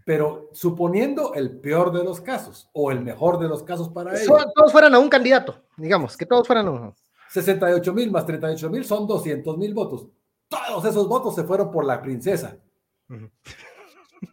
Pero 0.05 0.49
suponiendo 0.53 1.35
el 1.35 1.61
peor 1.61 1.93
de 1.93 2.05
los 2.05 2.21
casos 2.21 2.71
o 2.73 2.91
el 2.91 3.03
mejor 3.03 3.39
de 3.39 3.49
los 3.49 3.63
casos 3.63 3.91
para 3.91 4.13
ellos. 4.13 4.47
Todos 4.55 4.73
fueran 4.73 4.95
a 4.95 4.99
un 4.99 5.09
candidato, 5.09 5.63
digamos, 5.77 6.17
que 6.17 6.25
todos 6.25 6.47
fueran 6.47 6.69
a 6.69 6.71
uno. 6.71 6.95
68 7.31 7.93
mil 7.93 8.11
más 8.11 8.27
38 8.27 8.71
mil 8.71 8.85
son 8.85 9.07
200 9.07 9.59
mil 9.59 9.75
votos. 9.75 10.09
Todos 10.49 10.85
esos 10.85 11.09
votos 11.09 11.35
se 11.35 11.45
fueron 11.45 11.71
por 11.71 11.85
la 11.85 12.01
princesa. 12.01 12.59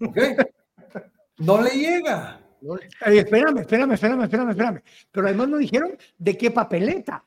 ¿Ok? 0.02 0.18
No 1.40 1.62
le 1.62 1.72
llega. 1.72 2.42
espérame, 3.06 3.60
espérame, 3.60 3.94
espérame, 3.94 4.24
espérame, 4.24 4.50
espérame. 4.52 4.82
Pero 5.12 5.28
además 5.28 5.50
no 5.50 5.58
dijeron 5.58 5.98
de 6.18 6.38
qué 6.38 6.52
papeleta. 6.52 7.25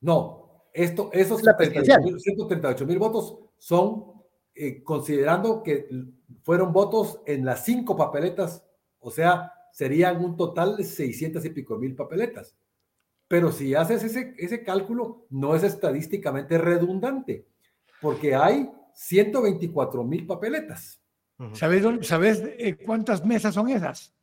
No, 0.00 0.66
esto, 0.72 1.10
esos 1.12 1.40
138 1.40 2.86
mil 2.86 2.98
votos 2.98 3.38
son 3.56 4.16
eh, 4.54 4.82
considerando 4.82 5.62
que 5.62 5.88
fueron 6.42 6.72
votos 6.72 7.20
en 7.26 7.44
las 7.44 7.64
cinco 7.64 7.96
papeletas, 7.96 8.64
o 8.98 9.10
sea, 9.10 9.52
serían 9.72 10.24
un 10.24 10.36
total 10.36 10.76
de 10.76 10.84
600 10.84 11.44
y 11.44 11.50
pico 11.50 11.76
mil 11.76 11.94
papeletas. 11.94 12.56
Pero 13.28 13.50
si 13.50 13.74
haces 13.74 14.04
ese, 14.04 14.34
ese 14.38 14.62
cálculo, 14.62 15.26
no 15.30 15.54
es 15.54 15.62
estadísticamente 15.62 16.58
redundante, 16.58 17.46
porque 18.00 18.34
hay 18.34 18.70
124 18.94 20.04
mil 20.04 20.26
papeletas. 20.26 21.00
¿Sabes, 21.52 21.84
¿Sabes 22.06 22.42
eh, 22.44 22.76
cuántas 22.76 23.24
mesas 23.24 23.54
son 23.54 23.68
esas? 23.68 24.14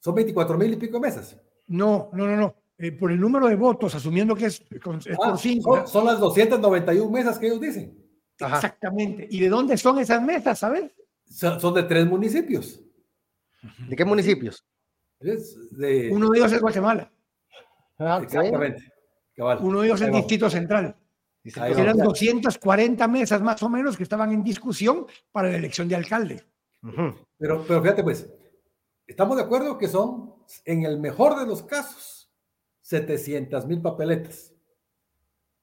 Son 0.00 0.14
24 0.14 0.58
mil 0.58 0.72
y 0.72 0.76
pico 0.76 0.98
mesas. 0.98 1.36
No, 1.68 2.10
no, 2.12 2.26
no, 2.26 2.36
no. 2.36 2.54
Eh, 2.78 2.92
por 2.92 3.10
el 3.12 3.20
número 3.20 3.48
de 3.48 3.56
votos, 3.56 3.94
asumiendo 3.94 4.34
que 4.34 4.46
es, 4.46 4.60
por 4.82 4.96
ah, 5.24 5.36
cinco. 5.36 5.86
Son, 5.86 6.04
las 6.04 6.20
291 6.20 7.10
mesas 7.10 7.38
que 7.38 7.46
ellos 7.46 7.60
dicen. 7.60 7.96
Exactamente. 8.38 9.26
¿Y 9.30 9.40
de 9.40 9.48
dónde 9.48 9.76
son 9.76 9.98
esas 9.98 10.22
mesas, 10.22 10.60
sabes? 10.60 10.92
Son, 11.24 11.74
de 11.74 11.82
tres 11.82 12.06
municipios. 12.06 12.80
¿De 13.88 13.96
qué 13.96 14.04
municipios? 14.04 14.64
Uno 15.20 16.30
de 16.30 16.38
ellos 16.38 16.52
es 16.52 16.60
Guatemala. 16.60 17.12
Ah, 17.98 18.20
Exactamente. 18.22 18.92
Uno 19.60 19.80
de 19.80 19.86
ellos 19.86 20.00
es 20.00 20.08
el 20.08 20.14
Distrito 20.14 20.50
Central. 20.50 20.96
Eran 21.44 21.98
240 21.98 23.08
mesas 23.08 23.40
más 23.40 23.62
o 23.62 23.68
menos 23.68 23.96
que 23.96 24.02
estaban 24.02 24.32
en 24.32 24.42
discusión 24.42 25.06
para 25.30 25.48
la 25.48 25.56
elección 25.56 25.88
de 25.88 25.96
alcalde. 25.96 26.44
pero, 27.38 27.64
pero 27.66 27.82
fíjate 27.82 28.02
pues, 28.02 28.28
estamos 29.06 29.36
de 29.36 29.42
acuerdo 29.42 29.78
que 29.78 29.88
son, 29.88 30.34
en 30.64 30.84
el 30.84 30.98
mejor 30.98 31.38
de 31.38 31.46
los 31.46 31.62
casos, 31.62 32.30
700 32.82 33.66
mil 33.66 33.80
papeletas, 33.80 34.52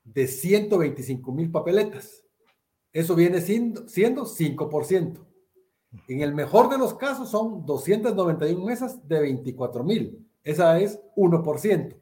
de 0.03 0.27
125 0.27 1.31
mil 1.31 1.51
papeletas. 1.51 2.23
Eso 2.93 3.15
viene 3.15 3.41
siendo, 3.41 3.87
siendo 3.89 4.25
5%. 4.25 5.25
En 6.07 6.21
el 6.21 6.33
mejor 6.33 6.69
de 6.69 6.77
los 6.77 6.93
casos 6.93 7.29
son 7.29 7.65
291 7.65 8.65
mesas 8.65 9.07
de 9.07 9.19
24 9.19 9.83
mil. 9.83 10.25
Esa 10.43 10.79
es 10.79 10.99
1%. 11.15 11.95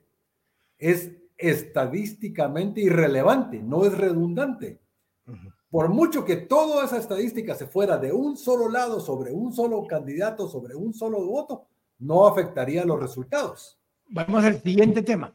Es 0.77 1.11
estadísticamente 1.37 2.81
irrelevante, 2.81 3.61
no 3.61 3.85
es 3.85 3.97
redundante. 3.97 4.79
Por 5.69 5.89
mucho 5.89 6.23
que 6.23 6.37
toda 6.37 6.85
esa 6.85 6.97
estadística 6.97 7.55
se 7.55 7.65
fuera 7.65 7.97
de 7.97 8.11
un 8.11 8.37
solo 8.37 8.69
lado, 8.69 8.99
sobre 8.99 9.31
un 9.31 9.51
solo 9.51 9.85
candidato, 9.87 10.47
sobre 10.47 10.75
un 10.75 10.93
solo 10.93 11.25
voto, 11.25 11.65
no 11.99 12.27
afectaría 12.27 12.85
los 12.85 12.99
resultados. 12.99 13.79
Vamos 14.07 14.43
al 14.43 14.61
siguiente 14.61 15.01
tema. 15.01 15.33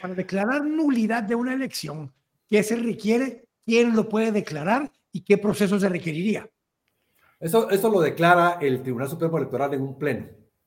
Para 0.00 0.14
declarar 0.14 0.64
nulidad 0.64 1.22
de 1.22 1.34
una 1.34 1.52
elección, 1.52 2.12
¿qué 2.48 2.62
se 2.62 2.76
requiere? 2.76 3.46
¿Quién 3.64 3.94
lo 3.94 4.08
puede 4.08 4.32
declarar? 4.32 4.90
¿Y 5.12 5.22
qué 5.22 5.38
proceso 5.38 5.78
se 5.78 5.88
requeriría? 5.88 6.48
Eso, 7.38 7.68
eso 7.70 7.90
lo 7.90 8.00
declara 8.00 8.58
el 8.60 8.82
Tribunal 8.82 9.08
Supremo 9.08 9.36
Electoral 9.38 9.74
en 9.74 9.82
un 9.82 9.98
pleno. 9.98 10.26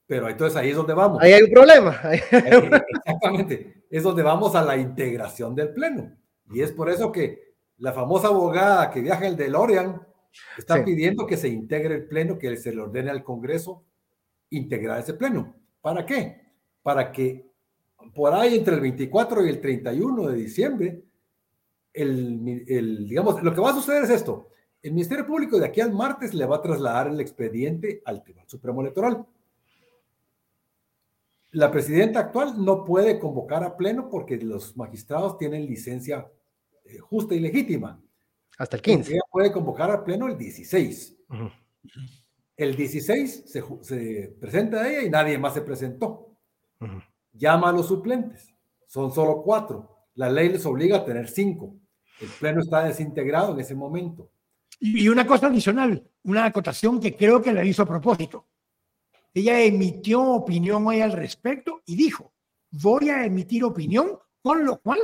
Pero 0.10 0.28
entonces 0.28 0.58
ahí 0.58 0.72
es 0.72 0.76
donde 0.76 0.96
vamos. 0.96 1.22
Ahí 1.22 1.34
hay 1.34 1.44
un 1.44 1.52
problema. 1.52 2.02
Exactamente. 2.32 3.84
Es 3.92 4.02
donde 4.02 4.24
vamos 4.24 4.56
a 4.56 4.64
la 4.64 4.76
integración 4.76 5.54
del 5.54 5.72
pleno. 5.72 6.12
Y 6.52 6.62
es 6.62 6.72
por 6.72 6.90
eso 6.90 7.12
que 7.12 7.54
la 7.78 7.94
famosa 7.94 8.30
abogada 8.30 8.90
que 8.90 9.02
viaja 9.02 9.28
el 9.28 9.38
DeLorean 9.38 10.02
está 10.58 10.84
pidiendo 10.84 11.28
que 11.28 11.38
se 11.38 11.48
integre 11.48 11.94
el 11.94 12.08
pleno, 12.08 12.40
que 12.40 12.58
se 12.58 12.74
le 12.74 12.82
ordene 12.82 13.12
al 13.12 13.24
Congreso 13.24 13.84
integrar 14.50 15.00
ese 15.00 15.14
pleno. 15.14 15.54
¿Para 15.80 16.04
qué? 16.08 16.42
Para 16.82 17.12
que 17.12 17.46
por 18.16 18.34
ahí 18.34 18.58
entre 18.58 18.74
el 18.74 18.82
24 18.82 19.46
y 19.46 19.50
el 19.50 19.62
31 19.62 20.28
de 20.28 20.36
diciembre, 20.36 21.04
el, 21.94 22.66
el, 22.68 23.08
digamos, 23.08 23.44
lo 23.44 23.54
que 23.54 23.62
va 23.62 23.70
a 23.70 23.76
suceder 23.76 24.06
es 24.06 24.10
esto. 24.10 24.48
El 24.82 24.94
Ministerio 24.94 25.28
Público 25.28 25.60
de 25.60 25.68
aquí 25.68 25.82
al 25.82 25.94
martes 25.94 26.34
le 26.34 26.48
va 26.48 26.56
a 26.56 26.62
trasladar 26.64 27.10
el 27.10 27.20
expediente 27.20 28.02
al 28.06 28.24
Tribunal 28.24 28.50
Supremo 28.50 28.82
Electoral 28.82 29.24
la 31.52 31.72
presidenta 31.72 32.20
actual 32.20 32.64
no 32.64 32.84
puede 32.86 33.20
convocar 33.20 33.64
a 33.64 33.76
pleno 33.76 34.10
porque 34.10 34.38
los 34.38 34.78
magistrados 34.78 35.38
tienen 35.38 35.66
licencia 35.66 36.30
eh, 36.86 37.00
justa 37.00 37.34
y 37.36 37.40
legítima. 37.40 38.02
Hasta 38.58 38.76
el 38.76 38.82
15. 38.82 39.12
Ella 39.14 39.22
puede 39.32 39.52
convocar 39.52 39.90
a 39.90 40.04
pleno 40.04 40.28
el 40.28 40.38
16. 40.38 41.18
El 42.58 42.76
16 42.76 43.44
se, 43.46 44.36
presenta 44.40 44.82
a 44.82 44.90
ella 44.90 45.02
y 45.04 45.10
nadie 45.10 45.38
más 45.38 45.54
se 45.54 45.62
presentó. 45.62 46.38
Llama 47.32 47.70
a 47.70 47.72
los 47.72 47.88
suplentes. 47.88 48.54
Son 48.86 49.12
solo 49.12 49.42
cuatro. 49.42 50.08
La 50.16 50.30
ley 50.30 50.50
les 50.50 50.66
obliga 50.66 50.98
a 50.98 51.06
tener 51.06 51.30
cinco. 51.30 51.76
El 52.20 52.28
pleno 52.28 52.62
está 52.62 52.84
desintegrado 52.84 53.54
en 53.54 53.62
ese 53.62 53.76
momento. 53.76 54.30
Y 54.82 55.08
una 55.08 55.26
cosa 55.26 55.48
adicional, 55.48 56.06
una 56.24 56.46
acotación 56.46 57.00
que 57.00 57.16
creo 57.16 57.42
que 57.42 57.54
la 57.54 57.64
hizo 57.64 57.84
a 57.84 57.86
propósito. 57.86 58.48
Ella 59.34 59.62
emitió 59.62 60.24
opinión 60.24 60.86
hoy 60.88 61.02
al 61.02 61.12
respecto 61.12 61.82
y 61.86 61.96
dijo, 61.96 62.34
voy 62.72 63.10
a 63.10 63.26
emitir 63.26 63.64
opinión, 63.64 64.18
con 64.42 64.66
lo 64.66 64.80
cual 64.80 65.00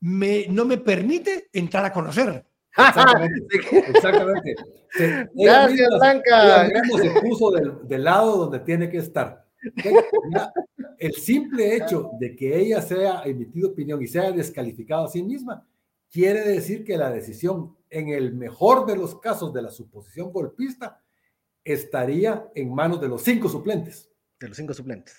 me, 0.00 0.46
no 0.48 0.64
me 0.64 0.78
permite 0.78 1.48
entrar 1.52 1.84
a 1.84 1.92
conocer. 1.92 2.46
Exactamente. 3.88 4.54
Gracias, 5.34 5.88
Blanca. 5.98 6.68
se 7.00 7.20
puso 7.20 7.50
del, 7.50 8.04
lado 8.04 8.36
donde 8.36 8.60
tiene 8.60 8.88
que 8.88 8.98
estar. 8.98 9.46
el 10.98 11.12
simple 11.14 11.76
hecho 11.76 12.10
de 12.18 12.34
que 12.34 12.58
ella 12.58 12.80
sea 12.80 13.22
emitido 13.24 13.70
opinión 13.70 14.02
y 14.02 14.06
sea 14.06 14.32
descalificada 14.32 15.04
a 15.04 15.08
sí 15.08 15.22
misma, 15.22 15.66
quiere 16.10 16.40
decir 16.40 16.84
que 16.84 16.96
la 16.96 17.10
decisión, 17.10 17.76
en 17.88 18.08
el 18.08 18.34
mejor 18.34 18.86
de 18.86 18.96
los 18.96 19.18
casos 19.20 19.52
de 19.52 19.62
la 19.62 19.70
suposición 19.70 20.32
golpista, 20.32 21.02
estaría 21.64 22.48
en 22.54 22.74
manos 22.74 23.00
de 23.00 23.08
los 23.08 23.22
cinco 23.22 23.48
suplentes. 23.48 24.10
De 24.38 24.48
los 24.48 24.56
cinco 24.56 24.74
suplentes. 24.74 25.16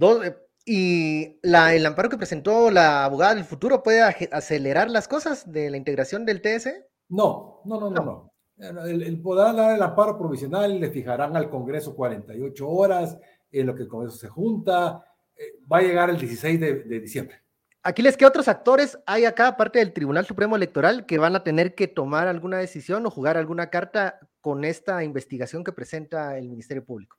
Eh, 0.00 0.36
¿Y 0.64 1.38
la, 1.42 1.74
el 1.74 1.86
amparo 1.86 2.08
que 2.08 2.16
presentó 2.16 2.70
la 2.70 3.04
abogada 3.04 3.34
del 3.34 3.44
futuro 3.44 3.82
puede 3.82 4.02
acelerar 4.02 4.90
las 4.90 5.06
cosas 5.06 5.50
de 5.50 5.70
la 5.70 5.76
integración 5.76 6.26
del 6.26 6.42
TS? 6.42 6.70
No, 7.08 7.62
no, 7.64 7.80
no, 7.80 7.90
no, 7.90 8.04
no. 8.04 8.32
El, 8.58 9.02
el, 9.02 9.20
podrán 9.20 9.56
dar 9.56 9.76
el 9.76 9.82
amparo 9.82 10.18
provisional, 10.18 10.80
le 10.80 10.90
fijarán 10.90 11.36
al 11.36 11.50
Congreso 11.50 11.94
48 11.94 12.68
horas, 12.68 13.18
en 13.52 13.66
lo 13.66 13.74
que 13.74 13.82
el 13.82 13.88
Congreso 13.88 14.16
se 14.16 14.28
junta, 14.28 15.04
eh, 15.36 15.60
va 15.70 15.78
a 15.78 15.82
llegar 15.82 16.10
el 16.10 16.18
16 16.18 16.58
de, 16.58 16.74
de 16.84 17.00
diciembre. 17.00 17.42
Aquiles, 17.86 18.16
¿qué 18.16 18.26
otros 18.26 18.48
actores 18.48 18.98
hay 19.06 19.26
acá, 19.26 19.46
aparte 19.46 19.78
del 19.78 19.92
Tribunal 19.92 20.26
Supremo 20.26 20.56
Electoral, 20.56 21.06
que 21.06 21.18
van 21.18 21.36
a 21.36 21.44
tener 21.44 21.76
que 21.76 21.86
tomar 21.86 22.26
alguna 22.26 22.58
decisión 22.58 23.06
o 23.06 23.10
jugar 23.10 23.36
alguna 23.36 23.70
carta 23.70 24.18
con 24.40 24.64
esta 24.64 25.04
investigación 25.04 25.62
que 25.62 25.70
presenta 25.70 26.36
el 26.36 26.48
Ministerio 26.48 26.84
Público? 26.84 27.16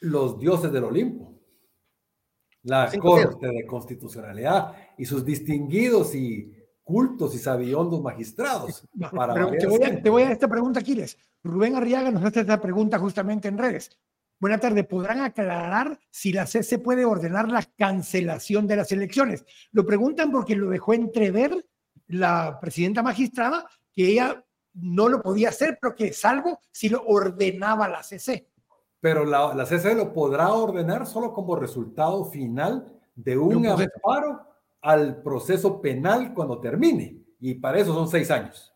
Los 0.00 0.38
dioses 0.38 0.70
del 0.70 0.84
Olimpo, 0.84 1.40
la 2.64 2.92
Corte 3.00 3.46
de 3.46 3.64
Constitucionalidad 3.64 4.74
y 4.98 5.06
sus 5.06 5.24
distinguidos 5.24 6.14
y 6.14 6.52
cultos 6.82 7.34
y 7.34 7.38
sabiondos 7.38 8.02
magistrados. 8.02 8.86
te, 9.58 9.66
voy 9.66 9.82
a, 9.84 10.02
te 10.02 10.10
voy 10.10 10.22
a 10.24 10.32
esta 10.32 10.48
pregunta, 10.48 10.80
Aquiles. 10.80 11.16
Rubén 11.42 11.76
Arriaga 11.76 12.10
nos 12.10 12.22
hace 12.24 12.40
esta 12.40 12.60
pregunta 12.60 12.98
justamente 12.98 13.48
en 13.48 13.56
redes. 13.56 13.90
Buenas 14.38 14.60
tardes. 14.60 14.86
¿Podrán 14.86 15.20
aclarar 15.20 15.98
si 16.10 16.32
la 16.32 16.46
CC 16.46 16.78
puede 16.78 17.04
ordenar 17.04 17.48
la 17.48 17.62
cancelación 17.62 18.66
de 18.66 18.76
las 18.76 18.92
elecciones? 18.92 19.44
Lo 19.72 19.86
preguntan 19.86 20.30
porque 20.30 20.56
lo 20.56 20.68
dejó 20.68 20.92
entrever 20.94 21.64
la 22.08 22.58
presidenta 22.60 23.02
magistrada 23.02 23.66
que 23.92 24.08
ella 24.08 24.44
no 24.74 25.08
lo 25.08 25.22
podía 25.22 25.50
hacer, 25.50 25.78
pero 25.80 25.94
que 25.94 26.12
salvo 26.12 26.60
si 26.70 26.88
lo 26.88 27.02
ordenaba 27.06 27.88
la 27.88 28.02
CC. 28.02 28.48
Pero 29.00 29.24
la, 29.24 29.54
la 29.54 29.66
CC 29.66 29.94
lo 29.94 30.12
podrá 30.12 30.52
ordenar 30.52 31.06
solo 31.06 31.32
como 31.32 31.56
resultado 31.56 32.24
final 32.26 32.92
de 33.14 33.38
un 33.38 33.66
amparo 33.66 34.46
al 34.82 35.22
proceso 35.22 35.80
penal 35.80 36.34
cuando 36.34 36.60
termine. 36.60 37.22
Y 37.40 37.54
para 37.54 37.78
eso 37.78 37.94
son 37.94 38.08
seis 38.08 38.30
años. 38.30 38.74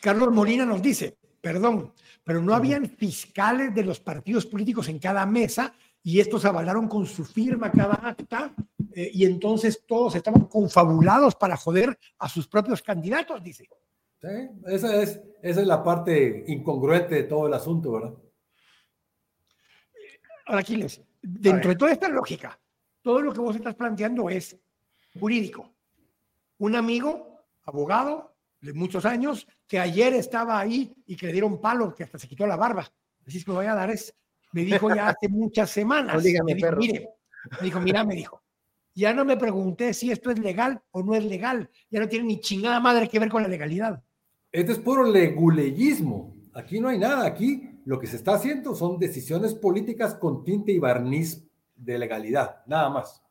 Carlos 0.00 0.32
Molina 0.32 0.64
nos 0.64 0.80
dice, 0.80 1.16
perdón, 1.40 1.92
pero 2.28 2.42
no 2.42 2.54
habían 2.54 2.90
fiscales 2.90 3.74
de 3.74 3.82
los 3.82 4.00
partidos 4.00 4.44
políticos 4.44 4.86
en 4.90 4.98
cada 4.98 5.24
mesa 5.24 5.72
y 6.02 6.20
estos 6.20 6.44
avalaron 6.44 6.86
con 6.86 7.06
su 7.06 7.24
firma 7.24 7.72
cada 7.72 7.94
acta 7.94 8.54
eh, 8.92 9.10
y 9.14 9.24
entonces 9.24 9.82
todos 9.86 10.14
estaban 10.14 10.44
confabulados 10.44 11.34
para 11.36 11.56
joder 11.56 11.98
a 12.18 12.28
sus 12.28 12.46
propios 12.46 12.82
candidatos, 12.82 13.42
dice. 13.42 13.66
Sí, 14.20 14.28
esa 14.66 15.02
es, 15.02 15.22
esa 15.40 15.60
es 15.62 15.66
la 15.66 15.82
parte 15.82 16.44
incongruente 16.48 17.14
de 17.14 17.22
todo 17.22 17.46
el 17.46 17.54
asunto, 17.54 17.92
¿verdad? 17.92 18.12
Ahora, 20.44 20.60
Aquiles, 20.60 21.00
dentro 21.22 21.70
de 21.70 21.76
toda 21.76 21.92
esta 21.92 22.10
lógica, 22.10 22.60
todo 23.00 23.22
lo 23.22 23.32
que 23.32 23.40
vos 23.40 23.56
estás 23.56 23.74
planteando 23.74 24.28
es 24.28 24.54
jurídico. 25.18 25.72
Un 26.58 26.76
amigo, 26.76 27.38
abogado 27.64 28.36
muchos 28.74 29.04
años, 29.04 29.46
que 29.66 29.78
ayer 29.78 30.14
estaba 30.14 30.58
ahí 30.58 30.92
y 31.06 31.16
que 31.16 31.26
le 31.26 31.32
dieron 31.32 31.60
palo, 31.60 31.94
que 31.94 32.04
hasta 32.04 32.18
se 32.18 32.28
quitó 32.28 32.46
la 32.46 32.56
barba. 32.56 32.86
Así 33.26 33.42
que 33.42 33.50
me 33.50 33.56
voy 33.56 33.66
a 33.66 33.74
dar 33.74 33.90
es, 33.90 34.14
me 34.52 34.64
dijo 34.64 34.94
ya 34.94 35.08
hace 35.08 35.28
muchas 35.28 35.70
semanas. 35.70 36.22
dígame, 36.22 36.52
me, 36.52 36.54
dijo, 36.54 36.66
perro. 36.66 36.78
Mire, 36.80 37.08
me 37.50 37.64
dijo, 37.64 37.80
mira, 37.80 38.04
me 38.04 38.14
dijo, 38.14 38.42
ya 38.94 39.12
no 39.12 39.24
me 39.24 39.36
pregunté 39.36 39.94
si 39.94 40.10
esto 40.10 40.30
es 40.30 40.38
legal 40.38 40.82
o 40.90 41.02
no 41.02 41.14
es 41.14 41.24
legal. 41.24 41.70
Ya 41.90 42.00
no 42.00 42.08
tiene 42.08 42.26
ni 42.26 42.40
chingada 42.40 42.80
madre 42.80 43.08
que 43.08 43.18
ver 43.18 43.28
con 43.28 43.42
la 43.42 43.48
legalidad. 43.48 44.02
Este 44.50 44.72
es 44.72 44.78
puro 44.78 45.04
leguleyismo. 45.04 46.34
Aquí 46.54 46.80
no 46.80 46.88
hay 46.88 46.98
nada. 46.98 47.24
Aquí 47.26 47.80
lo 47.84 47.98
que 48.00 48.06
se 48.06 48.16
está 48.16 48.34
haciendo 48.34 48.74
son 48.74 48.98
decisiones 48.98 49.54
políticas 49.54 50.14
con 50.14 50.42
tinte 50.42 50.72
y 50.72 50.78
barniz 50.78 51.46
de 51.76 51.98
legalidad, 51.98 52.62
nada 52.66 52.90
más. 52.90 53.22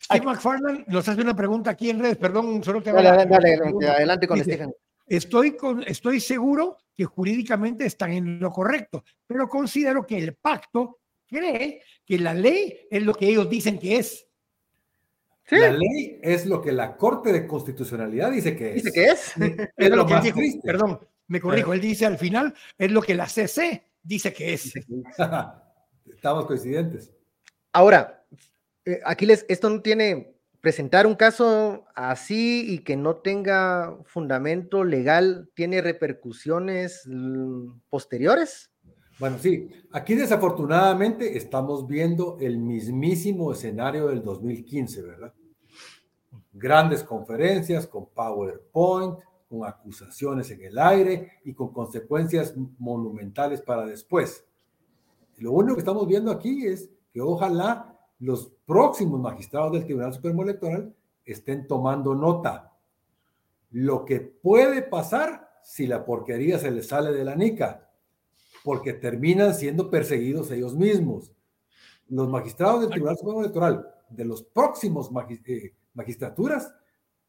Steve 0.00 0.24
McFarland 0.24 0.86
nos 0.88 1.08
hace 1.08 1.20
una 1.20 1.34
pregunta 1.36 1.70
aquí 1.70 1.90
en 1.90 1.98
redes, 2.00 2.16
perdón, 2.16 2.62
solo 2.62 2.82
te 2.82 2.92
Dale, 2.92 3.26
dale, 3.26 3.56
dale, 3.58 3.88
adelante 3.88 4.26
con 4.26 4.38
Dice, 4.38 4.52
Stephen. 4.52 4.74
Estoy, 5.06 5.56
con, 5.56 5.82
estoy 5.84 6.20
seguro 6.20 6.76
que 6.94 7.04
jurídicamente 7.04 7.86
están 7.86 8.12
en 8.12 8.40
lo 8.40 8.50
correcto, 8.50 9.04
pero 9.26 9.48
considero 9.48 10.06
que 10.06 10.18
el 10.18 10.34
pacto 10.34 11.00
cree 11.26 11.82
que 12.04 12.18
la 12.18 12.34
ley 12.34 12.86
es 12.90 13.02
lo 13.02 13.14
que 13.14 13.28
ellos 13.28 13.48
dicen 13.48 13.78
que 13.78 13.96
es. 13.96 14.26
La 15.50 15.70
ley 15.70 16.20
es 16.22 16.44
lo 16.44 16.60
que 16.60 16.72
la 16.72 16.96
Corte 16.96 17.32
de 17.32 17.46
Constitucionalidad 17.46 18.30
dice 18.30 18.54
que 18.54 18.68
es. 18.70 18.74
¿Dice 18.84 18.92
que 18.92 19.04
es? 19.06 19.36
Es 19.36 19.68
Es 19.76 19.90
lo 19.90 19.96
lo 19.96 20.06
que 20.06 20.14
más 20.14 20.24
dijo. 20.24 20.38
triste. 20.38 20.60
Perdón, 20.62 21.00
me 21.26 21.40
corrijo. 21.40 21.72
Él 21.72 21.80
dice 21.80 22.04
al 22.04 22.18
final, 22.18 22.54
es 22.76 22.90
lo 22.90 23.00
que 23.00 23.14
la 23.14 23.26
CC 23.26 23.82
dice 24.02 24.32
que 24.32 24.52
es. 24.54 24.74
Estamos 26.06 26.44
coincidentes. 26.44 27.12
Ahora, 27.72 28.17
eh, 28.88 29.00
Aquiles, 29.04 29.44
esto 29.48 29.68
no 29.68 29.82
tiene 29.82 30.34
presentar 30.60 31.06
un 31.06 31.14
caso 31.14 31.84
así 31.94 32.64
y 32.68 32.78
que 32.80 32.96
no 32.96 33.16
tenga 33.16 33.96
fundamento 34.04 34.82
legal, 34.82 35.50
¿tiene 35.54 35.80
repercusiones 35.80 37.08
posteriores? 37.90 38.70
Bueno, 39.18 39.38
sí, 39.38 39.68
aquí 39.92 40.14
desafortunadamente 40.14 41.36
estamos 41.36 41.86
viendo 41.86 42.38
el 42.40 42.58
mismísimo 42.58 43.52
escenario 43.52 44.08
del 44.08 44.22
2015, 44.22 45.02
¿verdad? 45.02 45.34
Grandes 46.52 47.02
conferencias 47.02 47.86
con 47.86 48.06
PowerPoint, 48.06 49.18
con 49.48 49.66
acusaciones 49.66 50.50
en 50.50 50.62
el 50.62 50.78
aire 50.78 51.32
y 51.44 51.52
con 51.52 51.72
consecuencias 51.72 52.54
monumentales 52.78 53.60
para 53.60 53.86
después. 53.86 54.44
Lo 55.38 55.52
único 55.52 55.74
que 55.74 55.80
estamos 55.80 56.06
viendo 56.06 56.30
aquí 56.30 56.66
es 56.66 56.90
que 57.12 57.20
ojalá 57.20 57.96
los 58.18 58.52
próximos 58.68 59.18
magistrados 59.18 59.72
del 59.72 59.86
Tribunal 59.86 60.12
Supremo 60.12 60.42
Electoral 60.42 60.94
estén 61.24 61.66
tomando 61.66 62.14
nota. 62.14 62.76
Lo 63.70 64.04
que 64.04 64.20
puede 64.20 64.82
pasar 64.82 65.48
si 65.62 65.86
la 65.86 66.04
porquería 66.04 66.58
se 66.58 66.70
les 66.70 66.86
sale 66.86 67.10
de 67.12 67.24
la 67.24 67.34
nica, 67.34 67.88
porque 68.62 68.92
terminan 68.92 69.54
siendo 69.54 69.90
perseguidos 69.90 70.50
ellos 70.50 70.76
mismos. 70.76 71.32
Los 72.08 72.28
magistrados 72.28 72.82
del 72.82 72.90
Tribunal 72.90 73.16
Supremo 73.16 73.40
Electoral, 73.40 73.88
de 74.10 74.24
los 74.26 74.42
próximos 74.42 75.10
eh, 75.46 75.74
magistraturas, 75.94 76.70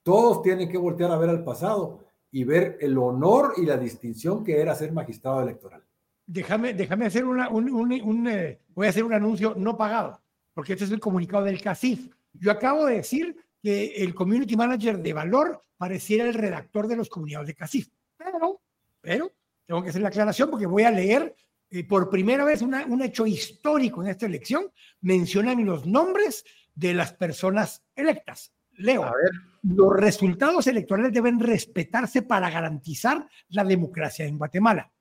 todos 0.03 0.41
tienen 0.41 0.67
que 0.67 0.77
voltear 0.77 1.11
a 1.11 1.17
ver 1.17 1.29
al 1.29 1.45
pasado 1.45 2.03
y 2.31 2.43
ver 2.43 2.77
el 2.81 2.97
honor 2.97 3.53
y 3.55 3.65
la 3.65 3.77
distinción 3.77 4.43
que 4.43 4.59
era 4.59 4.75
ser 4.75 4.91
magistrado 4.91 5.41
electoral. 5.41 5.83
Déjame, 6.25 6.73
déjame 6.73 7.05
hacer 7.05 7.23
una, 7.23 7.47
un, 7.49 7.69
un, 7.69 7.93
un, 8.01 8.27
eh, 8.27 8.59
voy 8.75 8.87
a 8.87 8.89
hacer 8.89 9.05
un 9.05 9.13
anuncio 9.13 9.55
no 9.55 9.77
pagado, 9.77 10.19
porque 10.59 10.73
este 10.73 10.83
es 10.83 10.91
el 10.91 10.99
comunicado 10.99 11.45
del 11.45 11.61
CACIF. 11.61 12.13
Yo 12.33 12.51
acabo 12.51 12.85
de 12.85 12.95
decir 12.95 13.33
que 13.63 13.95
el 13.95 14.13
community 14.13 14.57
manager 14.57 14.97
de 14.97 15.13
Valor 15.13 15.61
pareciera 15.77 16.25
el 16.25 16.33
redactor 16.33 16.89
de 16.89 16.97
los 16.97 17.07
comunicados 17.07 17.47
de 17.47 17.55
CACIF, 17.55 17.87
pero, 18.17 18.59
pero 18.99 19.31
tengo 19.65 19.81
que 19.81 19.87
hacer 19.87 20.01
la 20.01 20.09
aclaración 20.09 20.49
porque 20.49 20.65
voy 20.65 20.83
a 20.83 20.91
leer 20.91 21.33
eh, 21.69 21.85
por 21.85 22.09
primera 22.09 22.43
vez 22.43 22.61
una, 22.61 22.85
un 22.85 23.01
hecho 23.01 23.25
histórico 23.25 24.03
en 24.03 24.09
esta 24.09 24.25
elección. 24.25 24.69
Mencionan 24.99 25.63
los 25.63 25.85
nombres 25.85 26.43
de 26.75 26.93
las 26.93 27.13
personas 27.13 27.85
electas. 27.95 28.51
Leo, 28.73 29.05
A 29.05 29.13
ver. 29.15 29.31
los 29.63 29.95
resultados 29.95 30.67
electorales 30.67 31.13
deben 31.13 31.39
respetarse 31.39 32.23
para 32.23 32.49
garantizar 32.49 33.29
la 33.47 33.63
democracia 33.63 34.25
en 34.25 34.37
Guatemala. 34.37 34.91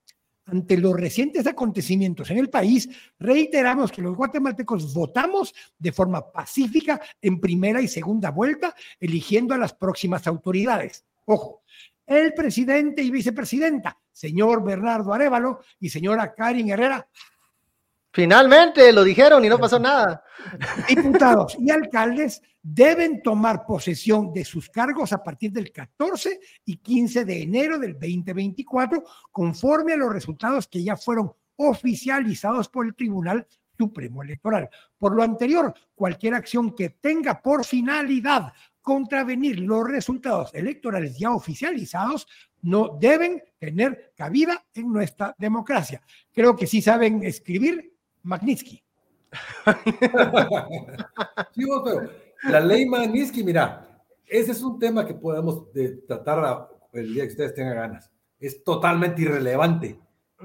Ante 0.51 0.79
los 0.79 0.99
recientes 0.99 1.47
acontecimientos 1.47 2.31
en 2.31 2.39
el 2.39 2.49
país, 2.49 2.89
reiteramos 3.19 3.93
que 3.93 4.01
los 4.01 4.17
guatemaltecos 4.17 4.95
votamos 4.95 5.55
de 5.79 5.93
forma 5.93 6.33
pacífica 6.33 6.99
en 7.21 7.39
primera 7.39 7.83
y 7.83 7.89
segunda 7.89 8.31
vuelta, 8.31 8.75
eligiendo 8.99 9.55
a 9.55 9.59
las 9.59 9.75
próximas 9.75 10.27
autoridades. 10.27 11.05
Ojo, 11.27 11.65
el 12.07 12.33
presidente 12.33 13.03
y 13.03 13.11
vicepresidenta, 13.11 13.99
señor 14.11 14.65
Bernardo 14.65 15.13
Arevalo 15.13 15.61
y 15.79 15.91
señora 15.91 16.35
Karin 16.35 16.71
Herrera, 16.71 17.07
Finalmente 18.13 18.93
lo 18.93 19.05
dijeron 19.05 19.45
y 19.45 19.49
no 19.49 19.59
pasó 19.59 19.79
nada. 19.79 20.25
diputados 20.89 21.57
y 21.59 21.71
alcaldes 21.71 22.43
deben 22.63 23.23
tomar 23.23 23.65
posesión 23.65 24.33
de 24.33 24.45
sus 24.45 24.69
cargos 24.69 25.13
a 25.13 25.23
partir 25.23 25.53
del 25.53 25.71
14 25.73 26.41
y 26.65 26.77
15 26.79 27.25
de 27.25 27.43
enero 27.43 27.79
del 27.79 27.93
2024, 27.95 29.05
conforme 29.31 29.93
a 29.93 29.97
los 29.97 30.13
resultados 30.13 30.69
que 30.69 30.83
ya 30.83 30.97
fueron 30.97 31.33
oficializados 31.57 32.69
por 32.69 32.87
el 32.87 32.95
Tribunal 32.95 33.47
Supremo 33.77 34.23
Electoral. 34.23 34.69
Por 34.99 35.15
lo 35.15 35.23
anterior, 35.23 35.73
cualquier 35.95 36.35
acción 36.35 36.75
que 36.75 36.91
tenga 36.91 37.41
por 37.41 37.65
finalidad 37.65 38.53
contravenir 38.81 39.61
los 39.61 39.87
resultados 39.87 40.51
electorales 40.55 41.19
ya 41.19 41.33
oficializados 41.33 42.27
no 42.63 42.97
deben 42.99 43.43
tener 43.59 44.13
cabida 44.17 44.65
en 44.75 44.91
nuestra 44.93 45.35
democracia. 45.39 46.03
Creo 46.33 46.57
que 46.57 46.67
sí 46.67 46.81
saben 46.81 47.23
escribir 47.23 47.98
Magnitsky. 48.29 48.83
Sí, 51.55 51.65
vos, 51.65 51.83
pero 51.85 52.11
la 52.51 52.61
ley 52.61 52.87
Magnitsky, 52.87 53.43
mira, 53.43 54.03
ese 54.27 54.53
es 54.53 54.63
un 54.63 54.79
tema 54.79 55.07
que 55.07 55.15
podemos 55.15 55.73
de, 55.73 55.89
tratar 56.07 56.45
a- 56.45 56.69
el 56.93 57.13
día 57.15 57.25
que 57.25 57.31
ustedes 57.31 57.55
tengan 57.55 57.77
ganas. 57.77 58.11
Es 58.41 58.63
totalmente 58.65 59.23
irrelevante. 59.23 59.99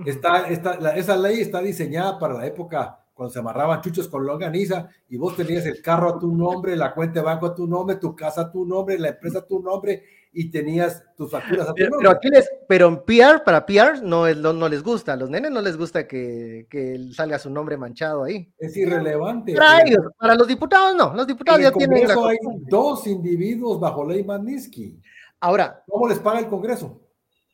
Está, 0.06 0.48
está, 0.50 0.80
la- 0.80 0.96
esa 0.96 1.16
ley 1.16 1.40
está 1.42 1.62
diseñada 1.62 2.18
para 2.18 2.34
la 2.36 2.46
época 2.48 3.00
cuando 3.14 3.32
se 3.32 3.40
amarraban 3.40 3.82
chuchos 3.82 4.08
con 4.08 4.26
longaniza 4.26 4.88
y 5.08 5.18
vos 5.18 5.36
tenías 5.36 5.66
el 5.68 5.82
carro 5.82 6.16
a 6.16 6.20
tu 6.20 6.36
nombre, 6.36 6.76
la 6.76 6.94
cuenta 6.94 7.20
de 7.20 7.26
banco 7.26 7.46
a 7.46 7.54
tu 7.56 7.68
nombre, 7.68 7.98
tu 7.98 8.16
casa 8.16 8.42
a 8.42 8.52
tu 8.52 8.66
nombre, 8.66 8.98
la 8.98 9.10
empresa 9.10 9.40
a 9.40 9.46
tu 9.46 9.62
nombre 9.62 10.04
y 10.36 10.50
tenías 10.50 11.04
tus 11.16 11.30
facturas 11.30 11.68
a 11.68 11.70
tu 11.70 11.76
Pero, 11.76 11.90
nombre. 11.92 12.08
pero 12.10 12.18
Aquiles, 12.18 12.50
pero 12.68 12.88
en 12.88 13.04
PR, 13.04 13.44
para 13.46 13.66
PR, 13.66 14.02
no, 14.02 14.26
es- 14.28 14.36
no, 14.38 14.52
no 14.52 14.68
les 14.68 14.82
gusta. 14.82 15.14
A 15.14 15.16
los 15.16 15.30
nenes 15.30 15.52
no 15.52 15.62
les 15.62 15.78
gusta 15.78 16.08
que, 16.08 16.66
que 16.70 16.98
salga 17.14 17.38
su 17.38 17.50
nombre 17.52 17.78
manchado 17.78 18.24
ahí. 18.24 18.52
Es 18.58 18.76
irrelevante. 18.76 19.54
Para 19.56 19.82
En- 19.82 19.88
ellos, 19.90 20.06
para 20.18 20.36
los 20.36 20.48
diputados 20.48 20.96
no. 20.96 21.14
Los 21.14 21.28
diputados 21.28 21.60
en 21.60 21.66
ya 21.66 21.72
tienen 21.72 22.08
la 22.08 22.16
hay 22.16 22.38
dos 22.68 23.06
individuos 23.08 23.80
bajo 23.80 24.06
ley 24.08 24.24
Magnitsky. 24.24 25.00
Ahora, 25.40 25.84
¿Cómo 25.88 26.08
les 26.08 26.20
paga 26.20 26.40
el 26.40 26.48
Congreso? 26.48 27.00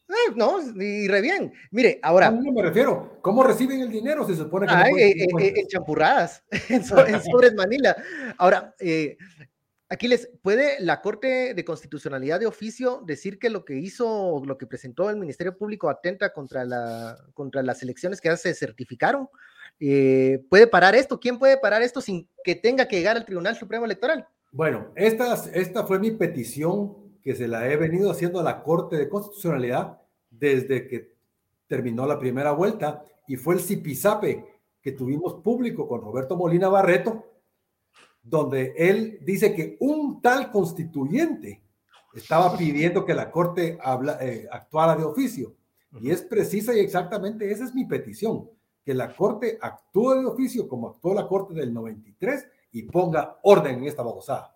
eh, 0.08 0.34
no, 0.36 0.60
y 0.82 1.08
re 1.08 1.22
bien. 1.22 1.52
Mire, 1.72 2.00
ahora, 2.02 2.32
No, 2.32 2.42
no 2.42 2.52
me 2.52 2.62
refiero. 2.64 3.20
¿Cómo 3.22 3.44
reciben 3.44 3.82
el 3.82 3.92
dinero? 3.92 4.26
Se 4.26 4.36
supone 4.36 4.66
que 4.68 4.74
no 4.74 4.80
eh, 4.98 5.12
eh, 5.12 5.28
eh, 5.40 5.54
en 5.58 5.68
champurradas, 5.68 6.44
en, 6.70 6.84
so- 6.84 7.06
en 7.06 7.22
sobres 7.22 7.54
Manila. 7.54 7.96
Ahora, 8.38 8.74
eh, 8.80 9.18
Aquiles, 9.92 10.30
¿puede 10.44 10.80
la 10.82 11.02
Corte 11.02 11.56
de 11.56 11.66
Constitucionalidad 11.66 12.40
de 12.40 12.46
oficio 12.46 13.02
decir 13.06 13.40
que 13.40 13.50
lo 13.50 13.66
que 13.66 13.76
hizo, 13.76 14.44
lo 14.46 14.58
que 14.58 14.68
presentó 14.68 15.10
el 15.10 15.18
Ministerio 15.18 15.58
Público 15.58 15.90
atenta 15.90 16.32
contra, 16.32 16.64
la, 16.64 17.18
contra 17.34 17.64
las 17.64 17.82
elecciones 17.82 18.22
que 18.22 18.30
ya 18.30 18.38
se 18.38 18.54
certificaron? 18.54 19.28
Eh, 19.80 20.46
¿Puede 20.48 20.68
parar 20.68 20.94
esto? 20.94 21.20
¿Quién 21.20 21.40
puede 21.40 21.58
parar 21.58 21.82
esto 21.82 22.02
sin 22.02 22.30
que 22.44 22.54
tenga 22.54 22.88
que 22.88 22.98
llegar 22.98 23.18
al 23.18 23.26
Tribunal 23.26 23.56
Supremo 23.56 23.86
Electoral? 23.86 24.28
Bueno, 24.52 24.92
esta, 24.96 25.34
esta 25.54 25.86
fue 25.86 25.98
mi 25.98 26.12
petición 26.12 27.18
que 27.24 27.36
se 27.36 27.48
la 27.48 27.68
he 27.68 27.76
venido 27.76 28.12
haciendo 28.12 28.40
a 28.40 28.44
la 28.44 28.62
Corte 28.62 28.96
de 28.96 29.10
Constitucionalidad 29.10 30.00
desde 30.30 30.88
que 30.88 31.16
terminó 31.68 32.06
la 32.06 32.20
primera 32.20 32.52
vuelta 32.52 33.04
y 33.28 33.38
fue 33.38 33.56
el 33.56 33.62
Zipizape 33.62 34.46
que 34.82 34.92
tuvimos 34.92 35.36
público 35.42 35.88
con 35.88 36.02
Roberto 36.02 36.36
Molina 36.36 36.70
Barreto, 36.70 37.26
donde 38.22 38.74
él 38.78 39.20
dice 39.22 39.54
que 39.54 39.78
un 39.80 40.22
tal 40.22 40.52
constituyente 40.52 41.62
estaba 42.14 42.56
pidiendo 42.58 43.06
que 43.06 43.14
la 43.14 43.32
Corte 43.32 43.78
habla- 43.82 44.18
eh, 44.22 44.48
actuara 44.52 44.96
de 44.96 45.04
oficio. 45.04 45.56
Y 46.00 46.12
es 46.12 46.22
precisa 46.22 46.74
y 46.76 46.80
exactamente 46.80 47.52
esa 47.52 47.66
es 47.66 47.74
mi 47.74 47.86
petición, 47.86 48.48
que 48.86 48.94
la 48.94 49.16
Corte 49.16 49.58
actúe 49.60 50.16
de 50.16 50.26
oficio 50.26 50.68
como 50.68 50.90
actuó 50.90 51.14
la 51.14 51.28
Corte 51.28 51.54
del 51.54 51.74
93 51.74 52.48
y 52.72 52.84
ponga 52.84 53.40
orden 53.42 53.80
en 53.80 53.86
esta 53.86 54.04
babosada. 54.04 54.56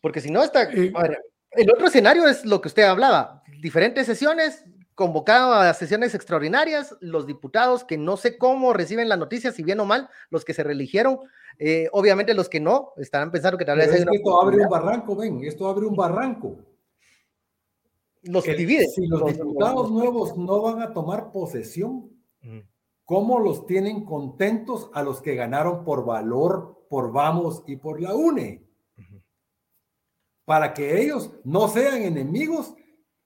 Porque 0.00 0.20
si 0.20 0.30
no 0.30 0.42
está... 0.42 0.62
el 0.64 1.70
otro 1.70 1.86
escenario 1.86 2.28
es 2.28 2.44
lo 2.44 2.60
que 2.60 2.68
usted 2.68 2.84
hablaba, 2.84 3.42
diferentes 3.60 4.06
sesiones, 4.06 4.64
convocado 5.02 5.54
a 5.54 5.74
sesiones 5.74 6.14
extraordinarias, 6.14 6.96
los 7.00 7.26
diputados 7.26 7.82
que 7.82 7.98
no 7.98 8.16
sé 8.16 8.38
cómo 8.38 8.72
reciben 8.72 9.08
las 9.08 9.18
noticias, 9.18 9.56
si 9.56 9.64
bien 9.64 9.80
o 9.80 9.84
mal, 9.84 10.08
los 10.30 10.44
que 10.44 10.54
se 10.54 10.62
religieron, 10.62 11.18
eh, 11.58 11.88
obviamente 11.90 12.34
los 12.34 12.48
que 12.48 12.60
no, 12.60 12.92
estarán 12.98 13.32
pensando 13.32 13.58
que 13.58 13.64
tal 13.64 13.78
vez... 13.78 13.92
esto 13.92 14.40
abre 14.40 14.62
un 14.62 14.68
barranco, 14.68 15.16
ven, 15.16 15.42
esto 15.42 15.68
abre 15.68 15.86
un 15.86 15.96
barranco. 15.96 16.56
Los 18.22 18.44
que 18.44 18.54
divide. 18.54 18.86
Si 18.86 19.08
los, 19.08 19.26
diputados 19.26 19.90
nuevos 19.90 20.36
no 20.36 20.62
van 20.62 20.82
a 20.82 20.92
tomar 20.92 21.32
posesión, 21.32 22.08
¿cómo 23.04 23.40
los 23.40 23.66
tienen 23.66 24.04
contentos 24.04 24.88
a 24.94 25.02
los 25.02 25.20
que 25.20 25.34
ganaron 25.34 25.82
por 25.84 26.04
valor, 26.04 26.86
por 26.88 27.10
Vamos 27.10 27.64
y 27.66 27.74
por 27.74 28.00
la 28.00 28.14
UNE? 28.14 28.64
Para 30.44 30.72
que 30.72 31.02
ellos 31.02 31.32
no 31.42 31.66
sean 31.66 32.02
enemigos 32.02 32.76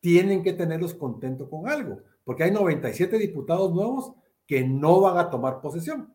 tienen 0.06 0.44
que 0.44 0.52
tenerlos 0.52 0.94
contentos 0.94 1.48
con 1.48 1.68
algo, 1.68 1.98
porque 2.22 2.44
hay 2.44 2.52
97 2.52 3.18
diputados 3.18 3.74
nuevos 3.74 4.12
que 4.46 4.62
no 4.62 5.00
van 5.00 5.18
a 5.18 5.28
tomar 5.30 5.60
posesión. 5.60 6.14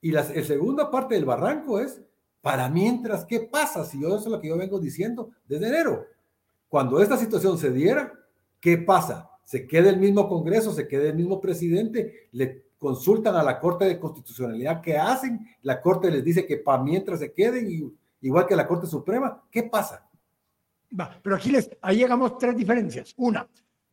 Y 0.00 0.12
la, 0.12 0.22
segunda 0.22 0.92
parte 0.92 1.16
del 1.16 1.24
barranco 1.24 1.80
es, 1.80 2.00
para 2.40 2.68
mientras, 2.68 3.24
¿qué 3.24 3.40
pasa? 3.40 3.84
Si 3.84 4.00
yo 4.00 4.10
eso 4.10 4.18
es 4.18 4.26
lo 4.26 4.40
que 4.40 4.46
yo 4.46 4.56
vengo 4.56 4.78
diciendo 4.78 5.32
desde 5.48 5.66
enero. 5.66 6.06
Cuando 6.68 7.02
esta 7.02 7.16
situación 7.16 7.58
se 7.58 7.72
diera, 7.72 8.12
¿qué 8.60 8.78
pasa? 8.78 9.28
Se 9.42 9.66
queda 9.66 9.90
el 9.90 9.98
mismo 9.98 10.28
Congreso, 10.28 10.70
se 10.70 10.86
queda 10.86 11.08
el 11.08 11.16
mismo 11.16 11.40
presidente, 11.40 12.28
le 12.30 12.66
consultan 12.78 13.34
a 13.34 13.42
la 13.42 13.58
Corte 13.58 13.86
de 13.86 13.98
Constitucionalidad 13.98 14.82
qué 14.82 14.96
hacen, 14.98 15.48
la 15.62 15.82
Corte 15.82 16.12
les 16.12 16.22
dice 16.22 16.46
que 16.46 16.58
para 16.58 16.80
mientras 16.80 17.18
se 17.18 17.32
queden, 17.32 17.92
igual 18.20 18.46
que 18.46 18.54
la 18.54 18.68
Corte 18.68 18.86
Suprema, 18.86 19.42
¿qué 19.50 19.64
pasa? 19.64 20.08
Pero 21.22 21.36
aquí 21.36 21.50
les, 21.50 21.70
ahí 21.82 21.98
llegamos 21.98 22.38
tres 22.38 22.56
diferencias. 22.56 23.14
Una, 23.16 23.46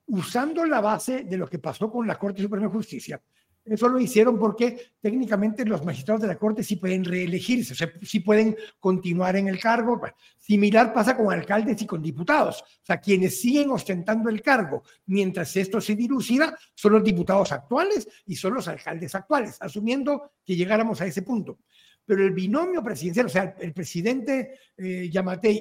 usando 0.08 0.66
la 0.66 0.82
base 0.82 1.24
de 1.24 1.38
lo 1.38 1.48
que 1.48 1.60
pasó 1.60 1.92
con 1.92 2.08
la 2.08 2.18
Corte 2.18 2.42
Suprema 2.42 2.68
de 2.68 2.74
Justicia, 2.74 3.22
eso 3.68 3.90
lo 3.90 4.00
hicieron 4.00 4.40
porque 4.40 4.94
técnicamente 5.02 5.66
los 5.66 5.84
magistrados 5.84 6.22
de 6.22 6.30
la 6.30 6.38
Corte 6.38 6.64
sí 6.64 6.78
pueden 6.78 7.04
reelegirse, 7.04 7.74
o 7.74 7.76
sea, 7.76 7.92
sí 8.02 8.22
pueden 8.22 8.56
continuar 8.80 9.36
en 9.36 9.50
el 9.50 9.60
cargo. 9.60 10.00
Similar 10.38 10.94
pasa 10.94 11.18
con 11.18 11.32
alcaldes 11.34 11.82
y 11.82 11.86
con 11.86 12.02
diputados. 12.02 12.62
O 12.62 12.86
sea, 12.86 13.02
quienes 13.02 13.42
siguen 13.42 13.70
ostentando 13.70 14.30
el 14.30 14.42
cargo 14.42 14.84
mientras 15.08 15.56
esto 15.58 15.82
se 15.82 15.96
dilucida 15.96 16.58
son 16.74 16.94
los 16.94 17.04
diputados 17.04 17.52
actuales 17.52 18.08
y 18.26 18.36
son 18.36 18.54
los 18.54 18.68
alcaldes 18.70 19.14
actuales, 19.16 19.58
asumiendo 19.60 20.32
que 20.46 20.56
llegáramos 20.56 21.02
a 21.02 21.06
ese 21.06 21.22
punto 21.22 21.60
pero 22.08 22.24
el 22.24 22.32
binomio 22.32 22.82
presidencial, 22.82 23.26
o 23.26 23.30
sea, 23.30 23.54
el 23.60 23.74
presidente 23.74 24.58
eh, 24.78 25.12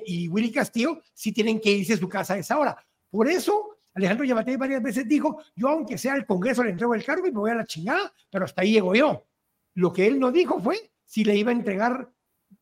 y 0.07 0.29
Willy 0.29 0.53
Castillo, 0.53 1.03
sí 1.13 1.33
tienen 1.33 1.61
que 1.61 1.73
irse 1.73 1.95
a 1.95 1.99
su 1.99 2.09
casa 2.09 2.35
a 2.35 2.39
esa 2.39 2.57
hora. 2.57 2.79
Por 3.11 3.29
eso, 3.29 3.79
Alejandro 3.93 4.25
Yamatei 4.25 4.57
varias 4.57 4.81
veces 4.81 5.09
dijo, 5.09 5.43
yo 5.57 5.69
aunque 5.69 5.99
sea 5.99 6.15
el 6.15 6.25
Congreso 6.25 6.63
le 6.63 6.71
entrego 6.71 6.95
el 6.95 7.05
cargo 7.05 7.27
y 7.27 7.33
me 7.33 7.41
voy 7.41 7.51
a 7.51 7.57
la 7.57 7.67
chingada, 7.67 8.13
pero 8.31 8.45
hasta 8.45 8.63
ahí 8.63 8.75
llego 8.75 8.95
yo. 8.95 9.27
Lo 9.75 9.93
que 9.93 10.07
él 10.07 10.21
no 10.21 10.31
dijo 10.31 10.61
fue 10.61 10.93
si 11.05 11.25
le 11.25 11.35
iba 11.35 11.51
a 11.51 11.55
entregar, 11.55 12.13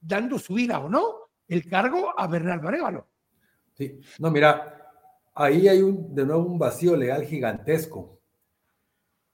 dando 0.01 0.38
su 0.38 0.55
vida 0.55 0.79
o 0.79 0.88
no, 0.88 1.31
el 1.47 1.68
cargo 1.68 2.18
a 2.18 2.27
Bernardo 2.27 2.68
Arevalo. 2.68 3.07
Sí, 3.75 4.01
no, 4.18 4.31
mira, 4.31 4.92
ahí 5.35 5.68
hay 5.68 5.83
de 5.83 6.25
nuevo 6.25 6.44
un 6.44 6.59
vacío 6.59 6.97
legal 6.97 7.27
gigantesco, 7.27 8.18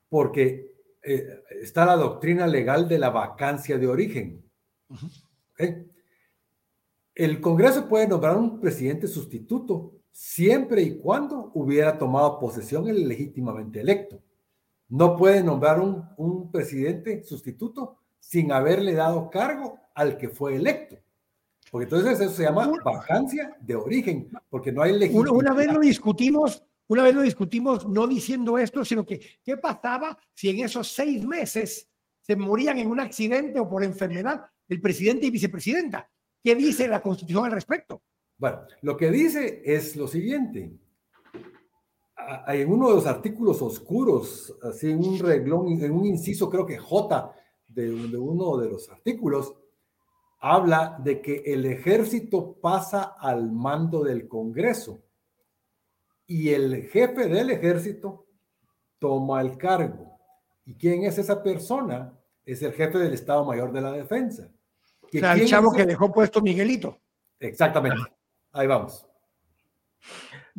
porque 0.08 0.69
eh, 1.02 1.42
está 1.62 1.86
la 1.86 1.96
doctrina 1.96 2.46
legal 2.46 2.88
de 2.88 2.98
la 2.98 3.10
vacancia 3.10 3.78
de 3.78 3.86
origen. 3.86 4.44
El 7.14 7.40
Congreso 7.40 7.88
puede 7.88 8.08
nombrar 8.08 8.36
un 8.36 8.60
presidente 8.60 9.06
sustituto 9.06 9.94
siempre 10.10 10.82
y 10.82 10.98
cuando 10.98 11.50
hubiera 11.54 11.98
tomado 11.98 12.38
posesión 12.38 12.88
el 12.88 13.08
legítimamente 13.08 13.80
electo. 13.80 14.20
No 14.88 15.16
puede 15.16 15.42
nombrar 15.42 15.80
un, 15.80 16.04
un 16.16 16.50
presidente 16.50 17.22
sustituto 17.22 17.98
sin 18.18 18.52
haberle 18.52 18.94
dado 18.94 19.30
cargo 19.30 19.78
al 19.94 20.18
que 20.18 20.28
fue 20.28 20.56
electo. 20.56 20.96
Porque 21.70 21.84
entonces 21.84 22.20
eso 22.20 22.32
se 22.32 22.42
llama 22.42 22.70
vacancia 22.84 23.56
de 23.60 23.76
origen, 23.76 24.28
porque 24.48 24.72
no 24.72 24.82
hay 24.82 24.92
legitimidad. 24.92 25.32
Una 25.32 25.54
vez 25.54 25.72
lo 25.72 25.80
discutimos 25.80 26.64
una 26.90 27.04
vez 27.04 27.14
lo 27.14 27.22
discutimos 27.22 27.88
no 27.88 28.04
diciendo 28.08 28.58
esto, 28.58 28.84
sino 28.84 29.06
que 29.06 29.20
qué 29.44 29.56
pasaba 29.56 30.18
si 30.34 30.50
en 30.50 30.64
esos 30.64 30.88
seis 30.88 31.24
meses 31.24 31.88
se 32.20 32.34
morían 32.34 32.78
en 32.78 32.88
un 32.88 32.98
accidente 32.98 33.60
o 33.60 33.68
por 33.68 33.84
enfermedad 33.84 34.44
el 34.68 34.80
presidente 34.80 35.26
y 35.26 35.30
vicepresidenta. 35.30 36.10
¿Qué 36.42 36.56
dice 36.56 36.88
la 36.88 37.00
Constitución 37.00 37.44
al 37.44 37.52
respecto? 37.52 38.02
Bueno, 38.36 38.62
lo 38.82 38.96
que 38.96 39.08
dice 39.12 39.62
es 39.64 39.94
lo 39.94 40.08
siguiente. 40.08 40.72
En 42.48 42.72
uno 42.72 42.88
de 42.88 42.94
los 42.96 43.06
artículos 43.06 43.62
oscuros, 43.62 44.58
así 44.60 44.90
en 44.90 44.98
un 44.98 45.18
reglón, 45.20 45.68
en 45.80 45.92
un 45.92 46.06
inciso, 46.06 46.50
creo 46.50 46.66
que 46.66 46.76
J 46.76 47.32
de, 47.68 48.18
uno 48.18 48.56
de 48.56 48.68
los 48.68 48.90
artículos, 48.90 49.54
habla 50.40 50.98
de 51.04 51.22
que 51.22 51.44
el 51.46 51.66
ejército 51.66 52.58
pasa 52.60 53.14
al 53.16 53.52
mando 53.52 54.02
del 54.02 54.26
Congreso 54.26 55.04
y 56.30 56.54
el 56.54 56.88
jefe 56.88 57.26
del 57.26 57.50
ejército 57.50 58.24
toma 59.00 59.40
el 59.40 59.58
cargo. 59.58 60.16
¿Y 60.64 60.76
quién 60.76 61.02
es 61.02 61.18
esa 61.18 61.42
persona? 61.42 62.16
Es 62.46 62.62
el 62.62 62.72
jefe 62.72 62.98
del 62.98 63.14
Estado 63.14 63.44
Mayor 63.44 63.72
de 63.72 63.80
la 63.80 63.90
Defensa. 63.90 64.48
O 65.02 65.08
sea, 65.10 65.32
el 65.32 65.44
chavo 65.46 65.72
que 65.72 65.84
dejó 65.84 66.12
puesto 66.12 66.40
Miguelito. 66.40 66.96
Exactamente. 67.40 67.98
Ahí 68.52 68.68
vamos. 68.68 69.04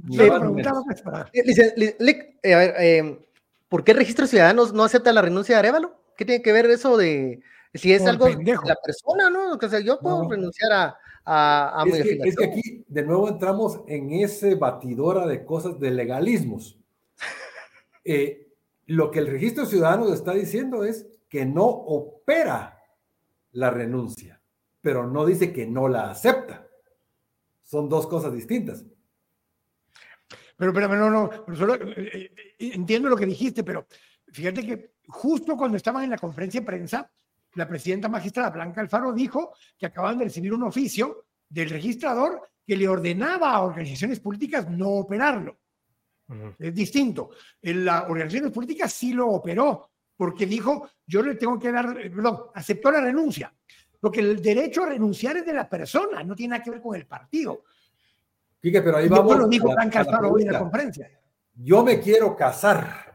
Le 0.09 0.29
preguntaba, 0.29 0.83
eh, 1.31 2.53
a 2.53 2.57
ver, 2.57 2.75
eh, 2.77 3.25
¿por 3.69 3.85
qué 3.85 3.91
el 3.91 3.99
registro 3.99 4.25
de 4.25 4.31
ciudadanos 4.31 4.73
no 4.73 4.83
acepta 4.83 5.13
la 5.13 5.21
renuncia 5.21 5.55
de 5.55 5.59
Arevalo? 5.59 5.95
¿Qué 6.17 6.25
tiene 6.25 6.41
que 6.41 6.51
ver 6.51 6.65
eso 6.65 6.97
de 6.97 7.41
si 7.73 7.93
es 7.93 8.05
algo 8.05 8.25
de 8.25 8.59
la 8.65 8.75
persona, 8.75 9.29
no? 9.29 9.53
O 9.53 9.69
sea, 9.69 9.79
yo 9.79 10.01
puedo 10.01 10.29
renunciar 10.29 10.73
a, 10.73 10.97
es, 11.25 12.35
que, 12.35 12.45
aquí 12.45 12.85
de 12.87 13.03
nuevo 13.03 13.29
entramos 13.29 13.81
en 13.87 14.11
ese 14.11 14.55
batidora 14.55 15.27
de 15.27 15.45
cosas 15.45 15.79
de 15.79 15.91
legalismos. 15.91 16.77
Eh, 18.03 18.51
lo 18.87 19.11
que 19.11 19.19
el 19.19 19.27
registro 19.27 19.67
ciudadano 19.67 20.11
está 20.11 20.33
diciendo 20.33 20.83
es 20.83 21.05
que 21.29 21.45
no 21.45 21.65
opera 21.65 22.81
la 23.51 23.69
renuncia, 23.69 24.41
pero 24.81 25.05
no 25.05 25.23
dice 25.23 25.53
que 25.53 25.67
no 25.67 25.87
la 25.87 26.09
acepta. 26.09 26.67
Son 27.61 27.87
dos 27.87 28.07
cosas 28.07 28.33
distintas. 28.33 28.83
Pero, 30.57 30.73
pero, 30.73 30.87
no, 30.89 31.09
no, 31.09 31.75
eh, 31.75 32.31
eh, 32.57 32.71
entiendo 32.73 33.07
lo 33.07 33.15
que 33.15 33.27
dijiste, 33.27 33.63
pero 33.63 33.85
fíjate 34.31 34.65
que 34.65 34.93
justo 35.07 35.55
cuando 35.55 35.77
estaban 35.77 36.03
en 36.03 36.09
la 36.09 36.17
conferencia 36.17 36.61
de 36.61 36.65
prensa, 36.65 37.11
la 37.55 37.67
presidenta 37.67 38.07
magistrada 38.07 38.49
Blanca 38.49 38.81
Alfaro 38.81 39.13
dijo 39.13 39.53
que 39.77 39.85
acaban 39.85 40.17
de 40.17 40.25
recibir 40.25 40.53
un 40.53 40.63
oficio 40.63 41.25
del 41.49 41.69
registrador 41.69 42.49
que 42.65 42.75
le 42.75 42.87
ordenaba 42.87 43.51
a 43.51 43.61
organizaciones 43.61 44.19
políticas 44.19 44.69
no 44.69 44.89
operarlo. 44.89 45.57
Es 46.57 46.73
distinto. 46.73 47.31
En 47.61 47.83
las 47.83 48.03
organizaciones 48.03 48.53
políticas 48.53 48.93
sí 48.93 49.11
lo 49.11 49.27
operó, 49.27 49.89
porque 50.15 50.45
dijo, 50.45 50.89
yo 51.05 51.21
le 51.21 51.35
tengo 51.35 51.59
que 51.59 51.71
dar, 51.71 51.93
perdón, 51.93 52.43
aceptó 52.53 52.89
la 52.91 53.01
renuncia. 53.01 53.53
Porque 53.99 54.21
el 54.21 54.41
derecho 54.41 54.83
a 54.83 54.89
renunciar 54.89 55.37
es 55.37 55.45
de 55.45 55.53
la 55.53 55.69
persona, 55.69 56.23
no 56.23 56.35
tiene 56.35 56.51
nada 56.51 56.63
que 56.63 56.71
ver 56.71 56.81
con 56.81 56.95
el 56.95 57.05
partido. 57.05 57.63
Quique, 58.61 58.81
pero 58.81 58.97
ahí 58.97 59.09
vamos. 59.09 59.37
lo 59.37 59.47
dijo 59.47 59.69
Blanca 59.69 59.99
Alfaro 59.99 60.31
hoy 60.31 60.43
en 60.43 60.53
la 60.53 60.59
conferencia. 60.59 61.09
Yo 61.55 61.83
me 61.83 61.99
quiero 61.99 62.35
casar 62.35 63.10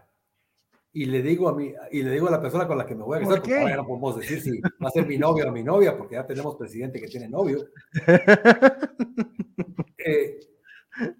y 0.97 1.05
le 1.05 1.21
digo 1.21 1.51
a 1.51 1.55
mí 1.55 1.75
y 1.93 2.03
le 2.03 2.11
digo 2.11 2.27
a 2.27 2.31
la 2.31 2.41
persona 2.41 2.67
con 2.67 2.79
la 2.79 2.87
que 2.87 2.95
me 2.95 3.03
voy 3.03 3.19
a 3.19 3.21
casar, 3.21 3.41
porque 3.43 3.77
no 3.77 3.87
podemos 3.87 4.17
decir 4.17 4.41
si 4.41 4.61
va 4.63 4.89
a 4.89 4.91
ser 4.91 5.07
mi 5.07 5.19
novio 5.19 5.47
o 5.47 5.53
mi 5.53 5.63
novia, 5.63 5.95
porque 5.95 6.15
ya 6.15 6.27
tenemos 6.27 6.57
presidente 6.57 6.99
que 6.99 7.09
tiene 7.09 7.29
novio. 7.29 7.67
Eh, 10.09 10.39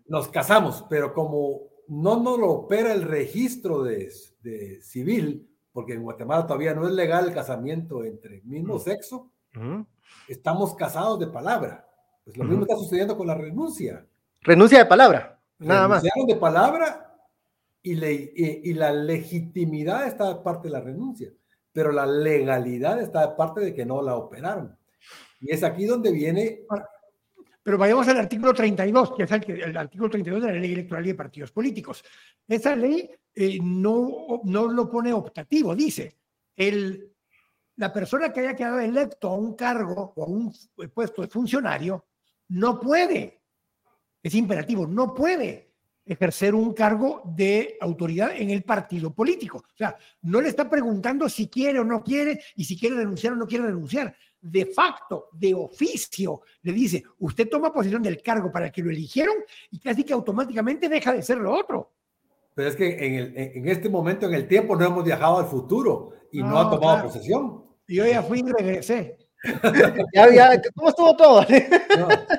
nos 0.07 0.29
casamos, 0.29 0.85
pero 0.89 1.13
como 1.13 1.63
no 1.89 2.23
nos 2.23 2.39
lo 2.39 2.51
opera 2.53 2.93
el 2.93 3.03
registro 3.03 3.83
de, 3.83 4.13
de, 4.43 4.81
civil, 4.81 5.51
porque 5.73 5.95
en 5.95 6.05
Guatemala 6.05 6.47
todavía 6.47 6.73
no 6.73 6.87
es 6.87 6.93
legal 6.93 7.27
el 7.27 7.35
casamiento 7.35 8.05
entre 8.05 8.43
mismo 8.43 8.79
sexo, 8.79 9.33
estamos 10.29 10.77
casados 10.77 11.19
de 11.19 11.27
palabra. 11.27 11.85
Pues 12.25 12.37
lo 12.37 12.45
mismo 12.45 12.63
está 12.63 12.77
sucediendo 12.77 13.17
con 13.17 13.27
la 13.27 13.35
renuncia. 13.35 14.07
Renuncia 14.43 14.79
de 14.79 14.87
palabra, 14.87 15.41
nada 15.59 15.89
más. 15.89 16.05
de 16.05 16.37
palabra 16.37 17.07
y, 17.91 18.75
la 18.75 18.93
legitimidad 18.93 20.09
está 20.09 20.35
de 20.35 20.41
parte 20.43 20.69
de 20.69 20.73
la 20.73 20.81
renuncia, 20.81 21.33
pero 21.73 21.93
la 21.93 22.07
legalidad 22.07 23.01
está 23.01 23.29
de 23.29 23.37
parte 23.37 23.61
de 23.61 23.75
que 23.75 23.87
no 23.87 24.03
la 24.03 24.17
operaron. 24.17 24.77
Y 25.41 25.53
es 25.53 25.63
aquí 25.63 25.85
donde 25.85 26.11
viene... 26.11 26.67
Pero 27.63 27.79
vayamos 27.79 28.07
al 28.09 28.19
artículo 28.19 28.53
32, 28.53 29.15
que 29.17 29.25
es 29.25 29.31
el, 29.31 29.51
el 29.51 29.77
artículo 29.77 30.11
32 30.11 30.43
de 30.43 30.53
la 30.53 30.59
ley 30.59 30.73
electoral 30.73 31.05
y 31.05 31.09
de 31.09 31.15
partidos 31.15 31.51
políticos. 31.51 32.05
Esa 32.47 32.77
ley 32.77 33.11
eh, 33.35 33.59
no, 33.63 34.41
no 34.45 34.69
lo 34.69 34.89
pone 34.89 35.13
optativo, 35.13 35.75
dice, 35.75 36.17
el, 36.57 37.13
la 37.77 37.93
persona 37.93 38.33
que 38.33 38.41
haya 38.41 38.57
quedado 38.57 38.81
electo 38.81 39.29
a 39.29 39.37
un 39.37 39.55
cargo 39.55 40.13
o 40.17 40.25
a 40.25 40.27
un 40.27 40.53
puesto 40.95 41.23
de 41.23 41.29
funcionario 41.29 42.07
no 42.49 42.79
puede, 42.79 43.43
es 44.23 44.35
imperativo, 44.35 44.87
no 44.87 45.13
puede 45.13 45.76
ejercer 46.07 46.55
un 46.55 46.73
cargo 46.73 47.23
de 47.25 47.77
autoridad 47.81 48.31
en 48.35 48.51
el 48.51 48.63
partido 48.63 49.13
político. 49.13 49.59
O 49.59 49.77
sea, 49.77 49.97
no 50.23 50.41
le 50.41 50.49
está 50.49 50.71
preguntando 50.71 51.29
si 51.29 51.49
quiere 51.49 51.81
o 51.81 51.85
no 51.85 52.03
quiere 52.03 52.41
y 52.55 52.65
si 52.65 52.79
quiere 52.79 52.97
renunciar 52.97 53.33
o 53.33 53.37
no 53.37 53.47
quiere 53.47 53.67
renunciar 53.67 54.17
de 54.41 54.67
facto, 54.67 55.29
de 55.33 55.55
oficio, 55.55 56.43
le 56.63 56.73
dice, 56.73 57.03
usted 57.19 57.49
toma 57.49 57.73
posesión 57.73 58.03
del 58.03 58.23
cargo 58.23 58.53
para 58.53 58.67
el 58.67 58.73
que 58.73 58.83
lo 58.83 58.91
eligieron 58.91 59.35
y 59.71 59.81
casi 59.81 60.05
que 60.05 60.13
automáticamente 60.13 60.89
deja 60.89 61.13
de 61.13 61.23
ser 61.23 61.39
lo 61.39 61.53
otro. 61.53 61.93
Pero 62.55 62.69
es 62.69 62.77
que 62.77 63.07
en, 63.07 63.15
el, 63.15 63.37
en 63.37 63.69
este 63.69 63.89
momento, 63.89 64.27
en 64.27 64.35
el 64.35 64.47
tiempo, 64.47 64.77
no 64.77 64.87
hemos 64.87 65.05
viajado 65.05 65.39
al 65.39 65.47
futuro 65.47 66.13
y 66.31 66.43
no, 66.43 66.59
ha 66.59 66.71
tomado 66.71 67.05
posesión. 67.05 67.65
Yo 67.89 68.07
ya 68.07 68.23
fui 68.23 68.41
y 68.41 68.51
regresé. 68.51 69.19
ya, 70.15 70.63
¿Cómo 70.75 70.89
estuvo 70.89 71.17
todo? 71.17 71.45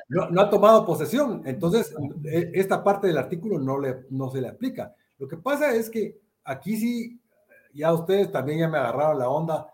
no, 0.10 0.30
no, 0.30 0.42
ha 0.42 0.50
tomado 0.50 0.86
posesión. 0.86 1.42
Entonces, 1.46 1.94
e, 2.26 2.52
esta 2.54 2.84
parte 2.84 3.08
del 3.08 3.18
artículo 3.18 3.60
no, 3.60 3.80
le, 3.80 4.06
no 4.10 4.30
se 4.30 4.42
le 4.42 4.50
aplica. 4.50 4.94
Lo 5.18 5.28
que 5.28 5.38
pasa 5.38 5.74
es 5.74 5.90
que 5.90 6.20
aquí 6.44 6.78
sí, 6.78 7.22
ya 7.74 7.94
ustedes 7.94 8.32
también 8.32 8.60
ya 8.60 8.68
me 8.68 8.78
agarraron 8.78 9.20
la 9.20 9.30
onda, 9.30 9.74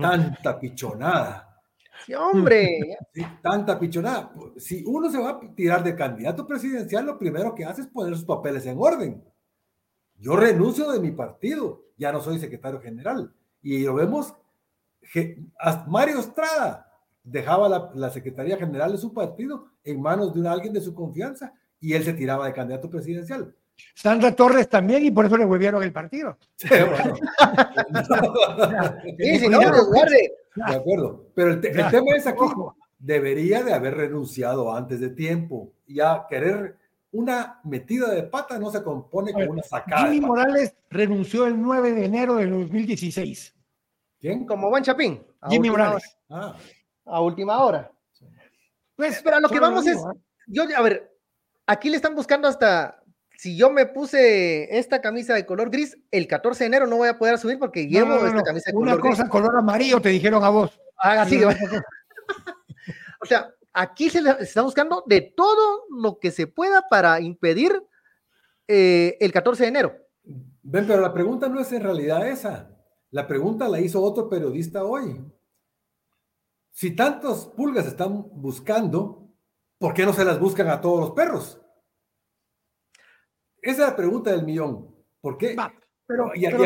tanta 0.00 0.58
pichonada 0.58 1.54
hombre. 2.18 2.98
tanta 3.42 3.78
pichonada. 3.78 4.32
Si 4.56 4.82
uno 4.84 5.10
se 5.10 5.18
va 5.18 5.30
a 5.30 5.40
tirar 5.54 5.82
de 5.82 5.94
candidato 5.94 6.46
presidencial, 6.46 7.06
lo 7.06 7.18
primero 7.18 7.54
que 7.54 7.64
hace 7.64 7.82
es 7.82 7.86
poner 7.86 8.14
sus 8.14 8.24
papeles 8.24 8.66
en 8.66 8.78
orden. 8.78 9.24
Yo 10.18 10.36
renuncio 10.36 10.90
de 10.90 11.00
mi 11.00 11.10
partido, 11.10 11.84
ya 11.96 12.12
no 12.12 12.20
soy 12.20 12.38
secretario 12.38 12.80
general. 12.80 13.32
Y 13.62 13.84
lo 13.84 13.94
vemos, 13.94 14.34
Mario 15.86 16.20
Estrada 16.20 16.90
dejaba 17.22 17.68
la, 17.68 17.90
la 17.94 18.10
Secretaría 18.10 18.56
General 18.56 18.92
de 18.92 18.98
su 18.98 19.12
partido 19.12 19.66
en 19.82 20.00
manos 20.00 20.34
de 20.34 20.48
alguien 20.48 20.72
de 20.72 20.80
su 20.80 20.94
confianza 20.94 21.52
y 21.80 21.92
él 21.92 22.04
se 22.04 22.12
tiraba 22.14 22.46
de 22.46 22.52
candidato 22.52 22.88
presidencial. 22.88 23.54
Sandra 23.94 24.34
Torres 24.34 24.68
también 24.68 25.04
y 25.04 25.10
por 25.10 25.26
eso 25.26 25.36
le 25.36 25.44
volvieron 25.44 25.82
el 25.82 25.92
partido. 25.92 26.38
Sí, 26.56 26.68
bueno. 26.68 27.14
sí, 29.18 29.38
si 29.38 29.48
no, 29.48 29.58
guarde. 29.86 30.32
De 30.54 30.74
acuerdo. 30.74 31.26
Pero 31.34 31.52
el, 31.52 31.60
tema 31.60 32.16
es 32.16 32.26
aquí, 32.26 32.44
debería 32.98 33.62
de 33.62 33.72
haber 33.72 33.96
renunciado 33.96 34.74
antes 34.74 35.00
de 35.00 35.10
tiempo. 35.10 35.72
Ya 35.86 36.26
querer 36.28 36.76
una 37.12 37.60
metida 37.64 38.10
de 38.10 38.24
pata 38.24 38.58
no 38.58 38.70
se 38.70 38.82
compone 38.82 39.32
con 39.32 39.48
una 39.48 39.62
sacada. 39.62 40.08
Jimmy 40.08 40.20
Morales 40.20 40.74
renunció 40.90 41.46
el 41.46 41.60
9 41.60 41.92
de 41.92 42.04
enero 42.04 42.36
de 42.36 42.46
2016. 42.46 43.53
¿Quién? 44.24 44.46
Como 44.46 44.70
buen 44.70 44.82
Chapín. 44.82 45.22
Jimmy 45.50 45.68
Morales. 45.68 46.16
Ah. 46.30 46.56
A 47.04 47.20
última 47.20 47.62
hora. 47.62 47.92
Pues, 48.96 49.20
pero 49.22 49.38
lo 49.38 49.50
que 49.50 49.60
vamos 49.60 49.86
es, 49.86 49.98
¿eh? 49.98 50.18
yo, 50.46 50.62
a 50.74 50.80
ver, 50.80 51.14
aquí 51.66 51.90
le 51.90 51.96
están 51.96 52.14
buscando 52.14 52.48
hasta 52.48 53.02
si 53.36 53.54
yo 53.54 53.68
me 53.68 53.84
puse 53.84 54.78
esta 54.78 55.02
camisa 55.02 55.34
de 55.34 55.44
color 55.44 55.68
gris, 55.68 55.98
el 56.10 56.26
14 56.26 56.64
de 56.64 56.68
enero 56.68 56.86
no 56.86 56.96
voy 56.96 57.08
a 57.08 57.18
poder 57.18 57.36
subir 57.36 57.58
porque 57.58 57.86
llevo 57.86 58.14
esta 58.24 58.42
camisa 58.42 58.70
de 58.70 58.72
color 58.72 58.94
gris. 58.94 59.04
Una 59.04 59.10
cosa 59.10 59.28
color 59.28 59.58
amarillo 59.58 60.00
te 60.00 60.08
dijeron 60.08 60.42
a 60.42 60.48
vos. 60.48 60.80
Ah, 60.96 61.26
sí. 61.28 61.42
o 63.20 63.26
sea, 63.26 63.50
aquí 63.74 64.08
se, 64.08 64.22
está 64.40 64.62
buscando 64.62 65.04
de 65.06 65.20
todo 65.20 65.82
lo 65.90 66.18
que 66.18 66.30
se 66.30 66.46
pueda 66.46 66.80
para 66.88 67.20
impedir 67.20 67.78
eh, 68.68 69.18
el 69.20 69.32
14 69.32 69.64
de 69.64 69.68
enero. 69.68 69.94
Ven, 70.62 70.86
pero 70.86 71.02
la 71.02 71.12
pregunta 71.12 71.46
no 71.46 71.60
es 71.60 71.70
en 71.72 71.82
realidad 71.82 72.26
esa. 72.26 72.73
La 73.14 73.28
pregunta 73.28 73.68
la 73.68 73.80
hizo 73.80 74.02
otro 74.02 74.28
periodista 74.28 74.84
hoy. 74.84 75.24
Si 76.72 76.96
tantos 76.96 77.46
pulgas 77.46 77.86
están 77.86 78.26
buscando, 78.32 79.28
¿por 79.78 79.94
qué 79.94 80.04
no 80.04 80.12
se 80.12 80.24
las 80.24 80.40
buscan 80.40 80.66
a 80.66 80.80
todos 80.80 80.98
los 80.98 81.10
perros? 81.12 81.62
Esa 83.62 83.82
es 83.84 83.88
la 83.90 83.94
pregunta 83.94 84.32
del 84.32 84.44
millón. 84.44 84.92
¿Por 85.20 85.38
qué? 85.38 85.54
pero, 86.04 86.32
y, 86.34 86.44
aquí, 86.44 86.56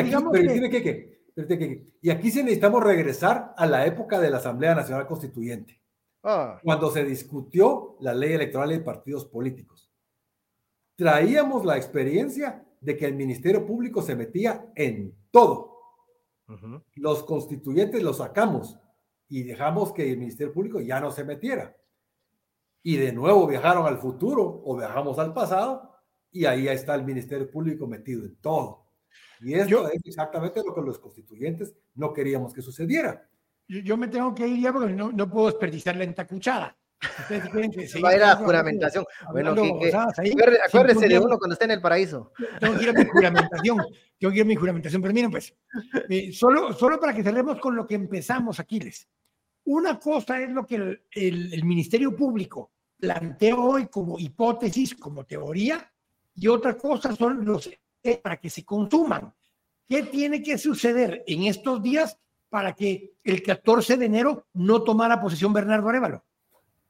y 2.00 2.08
aquí 2.08 2.30
sí 2.30 2.42
necesitamos 2.42 2.82
regresar 2.82 3.52
a 3.54 3.66
la 3.66 3.84
época 3.84 4.18
de 4.18 4.30
la 4.30 4.38
Asamblea 4.38 4.74
Nacional 4.74 5.06
Constituyente, 5.06 5.82
ah. 6.22 6.58
cuando 6.64 6.90
se 6.90 7.04
discutió 7.04 7.98
la 8.00 8.14
ley 8.14 8.32
electoral 8.32 8.70
de 8.70 8.80
partidos 8.80 9.26
políticos. 9.26 9.92
Traíamos 10.96 11.66
la 11.66 11.76
experiencia 11.76 12.66
de 12.80 12.96
que 12.96 13.04
el 13.04 13.16
Ministerio 13.16 13.66
Público 13.66 14.00
se 14.00 14.16
metía 14.16 14.72
en 14.74 15.14
todo. 15.30 15.78
Los 16.94 17.24
constituyentes 17.24 18.02
los 18.02 18.18
sacamos 18.18 18.78
y 19.28 19.42
dejamos 19.42 19.92
que 19.92 20.11
el 20.11 20.18
Ministerio 20.18 20.52
Público 20.52 20.80
ya 20.80 21.00
no 21.00 21.11
se 21.11 21.24
metiera. 21.24 21.76
Y 22.82 22.96
de 22.96 23.12
nuevo 23.12 23.46
viajaron 23.46 23.87
al 23.87 23.98
futuro 23.98 24.62
o 24.64 24.76
viajamos 24.76 25.18
al 25.18 25.34
pasado 25.34 25.94
y 26.30 26.46
ahí 26.46 26.68
está 26.68 26.94
el 26.94 27.04
Ministerio 27.04 27.50
Público 27.50 27.87
metido 27.87 28.24
en 28.24 28.37
todo. 28.37 28.87
Y 29.40 29.54
esto 29.54 29.88
es 29.88 30.00
exactamente 30.04 30.62
lo 30.64 30.74
que 30.74 30.80
los 30.80 30.98
constituyentes 30.98 31.74
no 31.94 32.12
queríamos 32.12 32.54
que 32.54 32.62
sucediera. 32.62 33.28
Yo, 33.66 33.98
me 33.98 34.08
tengo 34.08 34.34
que 34.34 34.48
ir 34.48 34.62
ya 34.62 34.72
porque 34.72 34.94
no, 34.94 35.12
no 35.12 35.28
puedo 35.28 35.46
desperdiciar 35.46 35.96
la 35.96 36.04
entacuchada. 36.04 36.78
Va 38.02 38.08
a 38.11 38.16
ir 38.16 38.22
a 38.22 38.37
juramentación. 38.37 39.04
Bueno, 39.30 39.54
acuérdese 40.66 41.08
de 41.08 41.18
uno 41.18 41.38
cuando 41.38 41.52
esté 41.52 41.64
en 41.66 41.72
el 41.72 41.80
paraíso. 41.80 42.32
Tengo 42.58 42.76
que 42.76 42.84
ir 42.84 42.90
a 42.90 42.92
mi 42.92 43.04
juramentación. 43.04 43.78
Tengo 44.18 44.32
que 44.32 44.38
ir 44.38 44.42
a 44.42 44.46
mi 44.46 44.56
juramentación. 44.56 45.02
Pero 45.02 45.14
miren, 45.14 45.30
pues, 45.30 45.54
eh, 46.08 46.32
solo, 46.32 46.72
solo 46.72 46.98
para 46.98 47.14
que 47.14 47.22
cerremos 47.22 47.61
con 47.61 47.76
lo 47.76 47.87
que 47.87 47.94
empezamos, 47.94 48.58
Aquiles. 48.61 49.08
Una 49.64 49.98
cosa 49.98 50.40
es 50.40 50.50
lo 50.50 50.66
que 50.66 50.76
el, 50.76 51.02
el, 51.12 51.52
el 51.54 51.64
Ministerio 51.64 52.16
Público 52.16 52.72
planteó 52.98 53.62
hoy 53.62 53.87
como 53.87 54.18
hipótesis, 54.18 54.94
como 54.94 55.24
teoría, 55.24 55.92
y 56.34 56.48
otra 56.48 56.76
cosa 56.76 57.14
son 57.14 57.44
los 57.44 57.70
para 58.22 58.38
que 58.38 58.50
se 58.50 58.64
consuman. 58.64 59.32
¿Qué 59.87 60.02
tiene 60.04 60.42
que 60.42 60.58
suceder 60.58 61.24
en 61.26 61.44
estos 61.44 61.82
días 61.82 62.18
para 62.48 62.74
que 62.74 63.14
el 63.24 63.42
14 63.42 63.96
de 63.96 64.06
enero 64.06 64.46
no 64.54 64.82
tomara 64.82 65.20
posesión 65.20 65.52
Bernardo 65.52 65.88
Arevalo? 65.88 66.24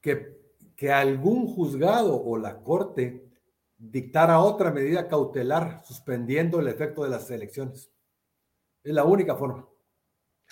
Que, 0.00 0.38
que 0.76 0.92
algún 0.92 1.46
juzgado 1.46 2.22
o 2.22 2.36
la 2.36 2.62
corte 2.62 3.28
dictara 3.76 4.40
otra 4.40 4.70
medida 4.70 5.08
cautelar 5.08 5.82
suspendiendo 5.84 6.60
el 6.60 6.68
efecto 6.68 7.04
de 7.04 7.10
las 7.10 7.30
elecciones. 7.30 7.90
Es 8.82 8.94
la 8.94 9.04
única 9.04 9.36
forma. 9.36 9.66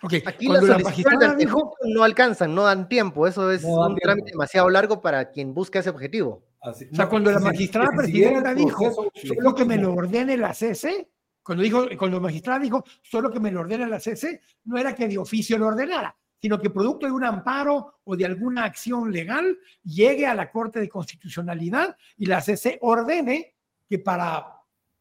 Okay. 0.02 0.22
Aquí 0.26 0.48
las 0.48 0.62
la 0.62 0.78
magistrada 0.78 1.35
dijo, 1.35 1.74
no 1.85 2.02
alcanzan, 2.02 2.54
no 2.54 2.64
dan 2.64 2.88
tiempo. 2.88 3.26
Eso 3.26 3.50
es 3.50 3.64
un 3.64 3.96
trámite 3.96 4.32
demasiado 4.32 4.68
largo 4.68 5.00
para 5.00 5.30
quien 5.30 5.54
busca 5.54 5.78
ese 5.78 5.90
objetivo 5.90 6.46
o 6.66 6.74
sea, 6.74 7.09
cuando 7.09 7.30
la 7.30 7.38
magistrada 7.38 7.90
presidenta 7.96 8.54
dijo, 8.54 9.11
solo 9.14 9.54
que 9.54 9.64
me 9.64 9.76
lo 9.76 9.94
ordene 9.94 10.37
la 10.37 10.52
CC, 10.52 11.09
cuando 11.42 11.62
dijo, 11.62 11.87
cuando 11.96 12.16
la 12.16 12.24
magistrada 12.24 12.59
dijo, 12.59 12.85
solo 13.02 13.30
que 13.30 13.38
me 13.38 13.52
lo 13.52 13.61
ordene 13.61 13.87
la 13.87 14.00
CC, 14.00 14.40
no 14.64 14.76
era 14.76 14.94
que 14.94 15.06
de 15.06 15.18
oficio 15.18 15.59
lo 15.59 15.68
ordenara, 15.68 16.16
sino 16.40 16.61
que 16.61 16.70
producto 16.70 17.07
de 17.07 17.12
un 17.12 17.25
amparo 17.25 18.01
o 18.05 18.16
de 18.16 18.25
alguna 18.25 18.64
acción 18.64 19.11
legal 19.11 19.59
llegue 19.83 20.27
a 20.27 20.35
la 20.35 20.51
Corte 20.51 20.81
de 20.81 20.88
Constitucionalidad 20.88 21.96
y 22.16 22.27
la 22.27 22.40
CC 22.40 22.79
ordene 22.83 23.55
que 23.88 23.99
para 23.99 24.46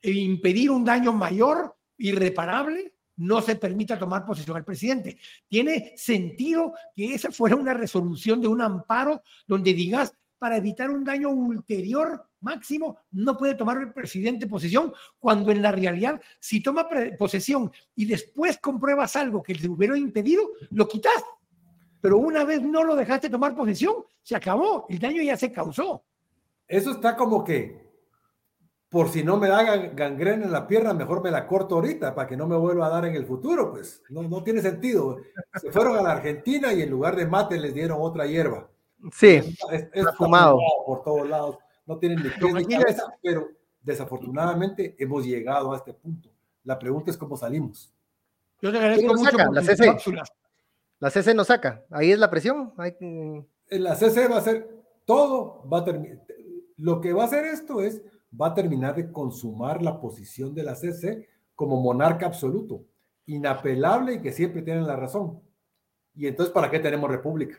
impedir 0.02 0.71
un 0.71 0.86
daño 0.86 1.13
mayor, 1.13 1.76
irreparable, 1.98 2.93
no 3.17 3.41
se 3.41 3.56
permita 3.56 3.98
tomar 3.98 4.26
posesión 4.26 4.58
al 4.58 4.65
presidente. 4.65 5.17
Tiene 5.48 5.93
sentido 5.95 6.74
que 6.93 7.13
esa 7.13 7.32
fuera 7.32 7.56
una 7.56 7.74
resolución 7.74 8.41
de 8.41 8.48
un 8.48 8.62
amparo 8.62 9.21
donde 9.48 9.74
digas, 9.74 10.13
para 10.38 10.58
evitar 10.58 10.89
un 10.89 11.04
daño 11.04 11.30
ulterior 11.30 12.28
máximo, 12.45 12.99
no 13.12 13.36
puede 13.38 13.55
tomar 13.55 13.77
el 13.79 13.91
presidente 13.91 14.47
posesión, 14.47 14.93
cuando 15.19 15.51
en 15.51 15.62
la 15.62 15.71
realidad, 15.71 16.21
si 16.39 16.62
toma 16.62 16.88
posesión 17.17 17.71
y 17.95 18.05
después 18.05 18.58
compruebas 18.60 19.15
algo 19.15 19.43
que 19.43 19.55
le 19.55 19.67
hubiera 19.67 19.97
impedido, 19.97 20.43
lo 20.69 20.88
quitas. 20.88 21.23
Pero 21.99 22.19
una 22.19 22.45
vez 22.45 22.62
no 22.62 22.84
lo 22.84 22.95
dejaste 22.95 23.29
tomar 23.29 23.55
posesión, 23.55 23.95
se 24.21 24.36
acabó, 24.36 24.86
el 24.88 24.99
daño 24.99 25.21
ya 25.23 25.36
se 25.36 25.51
causó. 25.51 26.03
Eso 26.67 26.91
está 26.91 27.15
como 27.15 27.43
que, 27.43 27.84
por 28.89 29.10
si 29.10 29.23
no 29.23 29.38
me 29.38 29.47
da 29.47 29.63
gangrena 29.88 30.45
en 30.45 30.51
la 30.51 30.67
pierna, 30.67 30.93
mejor 30.93 31.23
me 31.23 31.31
la 31.31 31.47
corto 31.47 31.75
ahorita 31.75 32.13
para 32.13 32.27
que 32.27 32.38
no 32.38 32.47
me 32.47 32.55
vuelva 32.55 32.86
a 32.86 32.89
dar 32.91 33.05
en 33.05 33.15
el 33.15 33.25
futuro, 33.25 33.71
pues 33.71 34.03
no, 34.10 34.21
no 34.21 34.43
tiene 34.43 34.62
sentido. 34.62 35.17
Se 35.55 35.71
fueron 35.71 35.97
a 35.97 36.03
la 36.03 36.12
Argentina 36.12 36.71
y 36.73 36.84
en 36.84 36.91
lugar 36.91 37.15
de 37.15 37.25
mate 37.25 37.60
les 37.60 37.73
dieron 37.73 37.97
otra 37.99 38.27
hierba. 38.27 38.69
Sí, 39.12 39.41
es, 39.71 40.05
fumado. 40.17 40.60
por 40.86 41.03
todos 41.03 41.27
lados. 41.27 41.58
No 41.86 41.98
tienen 41.98 42.24
ni 42.24 42.65
cabeza, 42.65 43.04
pero 43.21 43.50
desafortunadamente 43.82 44.95
hemos 44.98 45.26
llegado 45.26 45.74
a 45.74 45.78
este 45.78 45.93
punto. 45.93 46.30
La 46.63 46.80
pregunta 46.80 47.12
es 47.12 47.17
cómo 47.17 47.38
salimos. 47.38 47.93
Yo 48.62 48.71
te 48.71 48.78
agradezco 48.78 49.13
mucho 49.13 49.38
la 49.38 49.62
CC. 49.62 49.95
La 51.00 51.10
CC 51.12 51.34
nos 51.34 51.48
saca. 51.48 51.84
Ahí 51.91 52.12
es 52.12 52.19
la 52.19 52.30
presión. 52.30 52.74
La 53.69 53.95
CC 53.95 54.28
va 54.28 54.38
a 54.38 54.41
ser 54.41 54.76
todo 55.06 55.67
va 55.71 55.80
a 55.80 55.86
terminar. 55.86 56.26
Lo 56.78 57.00
que 57.00 57.13
va 57.13 57.24
a 57.24 57.26
hacer 57.28 57.45
esto 57.45 57.82
es, 57.82 58.02
va 58.39 58.48
a 58.48 58.54
terminar 58.54 58.95
de 58.95 59.12
consumar 59.12 59.82
la 59.82 60.00
posición 60.02 60.54
de 60.54 60.63
la 60.63 60.76
CC 60.76 61.28
como 61.54 61.80
monarca 61.80 62.26
absoluto, 62.26 62.84
inapelable 63.28 64.15
y 64.15 64.21
que 64.21 64.34
siempre 64.34 64.62
tienen 64.62 64.86
la 64.86 64.98
razón. 64.98 65.39
Y 66.15 66.28
entonces, 66.28 66.54
¿para 66.54 66.69
qué 66.69 66.80
tenemos 66.80 67.10
república? 67.10 67.58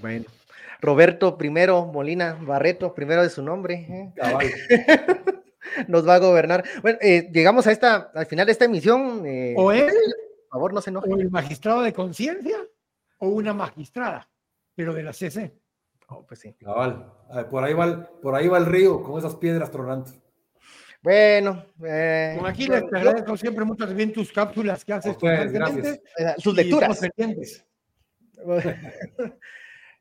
Bueno, 0.00 0.26
Roberto 0.80 1.36
primero, 1.36 1.86
Molina 1.86 2.38
Barreto, 2.40 2.94
primero 2.94 3.22
de 3.22 3.30
su 3.30 3.42
nombre. 3.42 3.74
¿eh? 3.88 4.12
Nos 5.88 6.06
va 6.06 6.14
a 6.14 6.18
gobernar. 6.18 6.64
Bueno, 6.82 6.98
eh, 7.00 7.28
llegamos 7.32 7.66
a 7.66 7.72
esta, 7.72 8.10
al 8.14 8.26
final 8.26 8.46
de 8.46 8.52
esta 8.52 8.64
emisión. 8.64 9.24
Eh, 9.26 9.54
o 9.56 9.72
él, 9.72 9.92
por 10.48 10.50
favor, 10.50 10.72
no 10.72 10.80
se 10.80 10.90
enoje. 10.90 11.10
O 11.10 11.18
el 11.18 11.30
magistrado 11.30 11.82
de 11.82 11.92
conciencia, 11.92 12.58
o 13.18 13.28
una 13.28 13.52
magistrada, 13.52 14.28
pero 14.74 14.94
de 14.94 15.02
la 15.02 15.12
CC. 15.12 15.52
Oh, 16.08 16.24
pues 16.26 16.40
sí. 16.40 16.54
Cabal. 16.54 17.12
Por 17.50 17.64
ahí, 17.64 17.74
va 17.74 17.84
el, 17.84 17.98
por 18.22 18.34
ahí 18.34 18.48
va 18.48 18.58
el 18.58 18.66
río 18.66 19.02
con 19.02 19.18
esas 19.18 19.36
piedras 19.36 19.70
tronantes. 19.70 20.18
Bueno, 21.02 21.64
eh, 21.84 22.40
aquí 22.44 22.66
les 22.66 22.82
agradezco 22.82 23.36
siempre 23.36 23.64
muchas 23.64 23.94
bien 23.94 24.12
tus 24.12 24.32
cápsulas 24.32 24.84
que 24.84 24.94
haces. 24.94 25.16
gracias. 25.18 26.00
Sus 26.38 26.54
lecturas. 26.54 27.00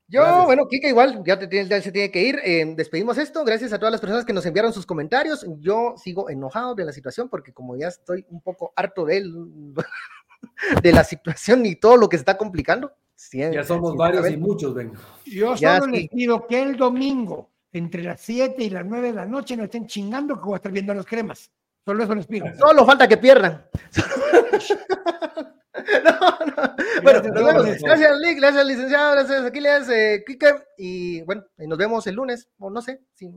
Yo, 0.10 0.46
bueno, 0.46 0.68
Kika, 0.68 0.88
igual, 0.88 1.22
ya, 1.26 1.38
te, 1.38 1.82
se 1.82 1.92
tiene 1.92 2.12
que 2.12 2.24
ir. 2.24 2.40
Eh, 2.44 2.74
despedimos 2.78 3.18
esto. 3.18 3.44
Gracias 3.44 3.74
a 3.74 3.78
todas 3.78 3.92
las 3.92 4.00
personas 4.00 4.24
que 4.24 4.32
nos 4.32 4.46
enviaron 4.46 4.72
sus 4.72 4.86
comentarios. 4.86 5.46
Yo 5.60 5.96
sigo 5.98 6.30
enojado 6.30 6.76
de 6.76 6.86
la 6.86 6.94
situación 6.94 7.28
porque 7.28 7.52
como 7.52 7.76
ya 7.76 7.90
estoy 7.90 8.26
un 8.30 8.42
poco 8.42 8.72
harto 8.78 9.06
de, 9.06 9.26
de 10.82 10.92
la 10.94 11.04
situación 11.04 11.66
y 11.66 11.76
todo 11.76 11.98
lo 11.98 12.08
que 12.08 12.16
se 12.16 12.22
está 12.22 12.38
complicando. 12.38 12.94
ya 13.32 13.64
somos 13.66 13.98
varios 13.98 14.30
y 14.32 14.38
muchos, 14.38 14.74
venga. 14.74 14.98
Yo 15.26 15.58
solo 15.58 15.88
les 15.88 16.08
pido 16.08 16.48
que 16.48 16.62
el 16.62 16.78
domingo, 16.78 17.52
entre 17.74 18.04
las 18.04 18.22
7 18.22 18.64
y 18.64 18.70
las 18.70 18.86
9 18.86 19.08
de 19.10 19.14
la 19.14 19.26
noche, 19.26 19.58
no 19.58 19.66
estén 19.66 19.88
chingando 19.88 20.40
que 20.40 20.46
voy 20.46 20.54
a 20.54 20.58
estar 20.58 20.72
viendo 20.72 20.94
los 20.94 21.06
cremas. 21.06 21.52
Solo 21.84 22.04
eso 22.06 22.16
les 22.16 22.28
pido. 22.28 22.48
Solo 22.58 22.86
falta 22.86 23.10
que 23.10 23.18
pierdan. 23.18 23.66
no, 26.04 26.46
no. 26.46 26.76
Bueno, 27.04 27.22
nos 27.22 27.46
vemos. 27.46 27.82
Gracias, 27.82 28.20
Lick, 28.20 28.38
gracias, 28.40 28.66
licenciado, 28.66 29.12
gracias, 29.14 29.46
Aquiles, 29.46 29.90
eh, 29.90 30.24
Kike, 30.26 30.56
y 30.78 31.22
bueno, 31.24 31.46
nos 31.58 31.78
vemos 31.78 32.08
el 32.08 32.16
lunes, 32.16 32.48
o 32.60 32.70
no 32.70 32.82
sé, 32.82 33.02
si 33.14 33.30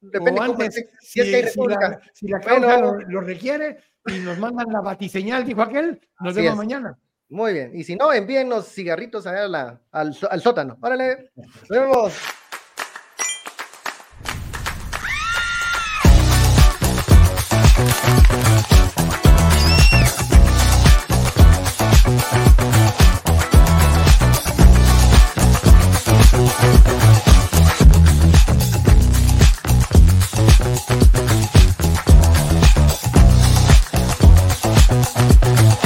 depende 0.00 0.40
cómo, 0.46 0.70
si, 0.70 0.82
si, 1.00 1.20
es 1.20 1.26
que 1.26 1.36
hay 1.36 1.48
si, 1.48 1.60
la, 1.68 2.00
si 2.12 2.28
la 2.28 2.98
lo, 3.08 3.20
requiere 3.20 3.78
y 4.06 4.18
nos 4.18 4.38
mandan 4.38 4.72
la 4.72 4.80
batiseñal, 4.80 5.44
dijo 5.44 5.62
aquel, 5.62 6.00
nos 6.20 6.34
vemos 6.34 6.56
mañana. 6.56 6.98
Muy 7.28 7.52
bien, 7.52 7.72
y 7.74 7.82
si 7.82 7.96
no, 7.96 8.12
envíennos 8.12 8.68
cigarritos 8.68 9.26
allá 9.26 9.80
al, 9.90 10.16
al 10.30 10.40
sótano. 10.40 10.78
Órale, 10.80 11.30
nos 11.34 11.68
vemos. 11.68 12.45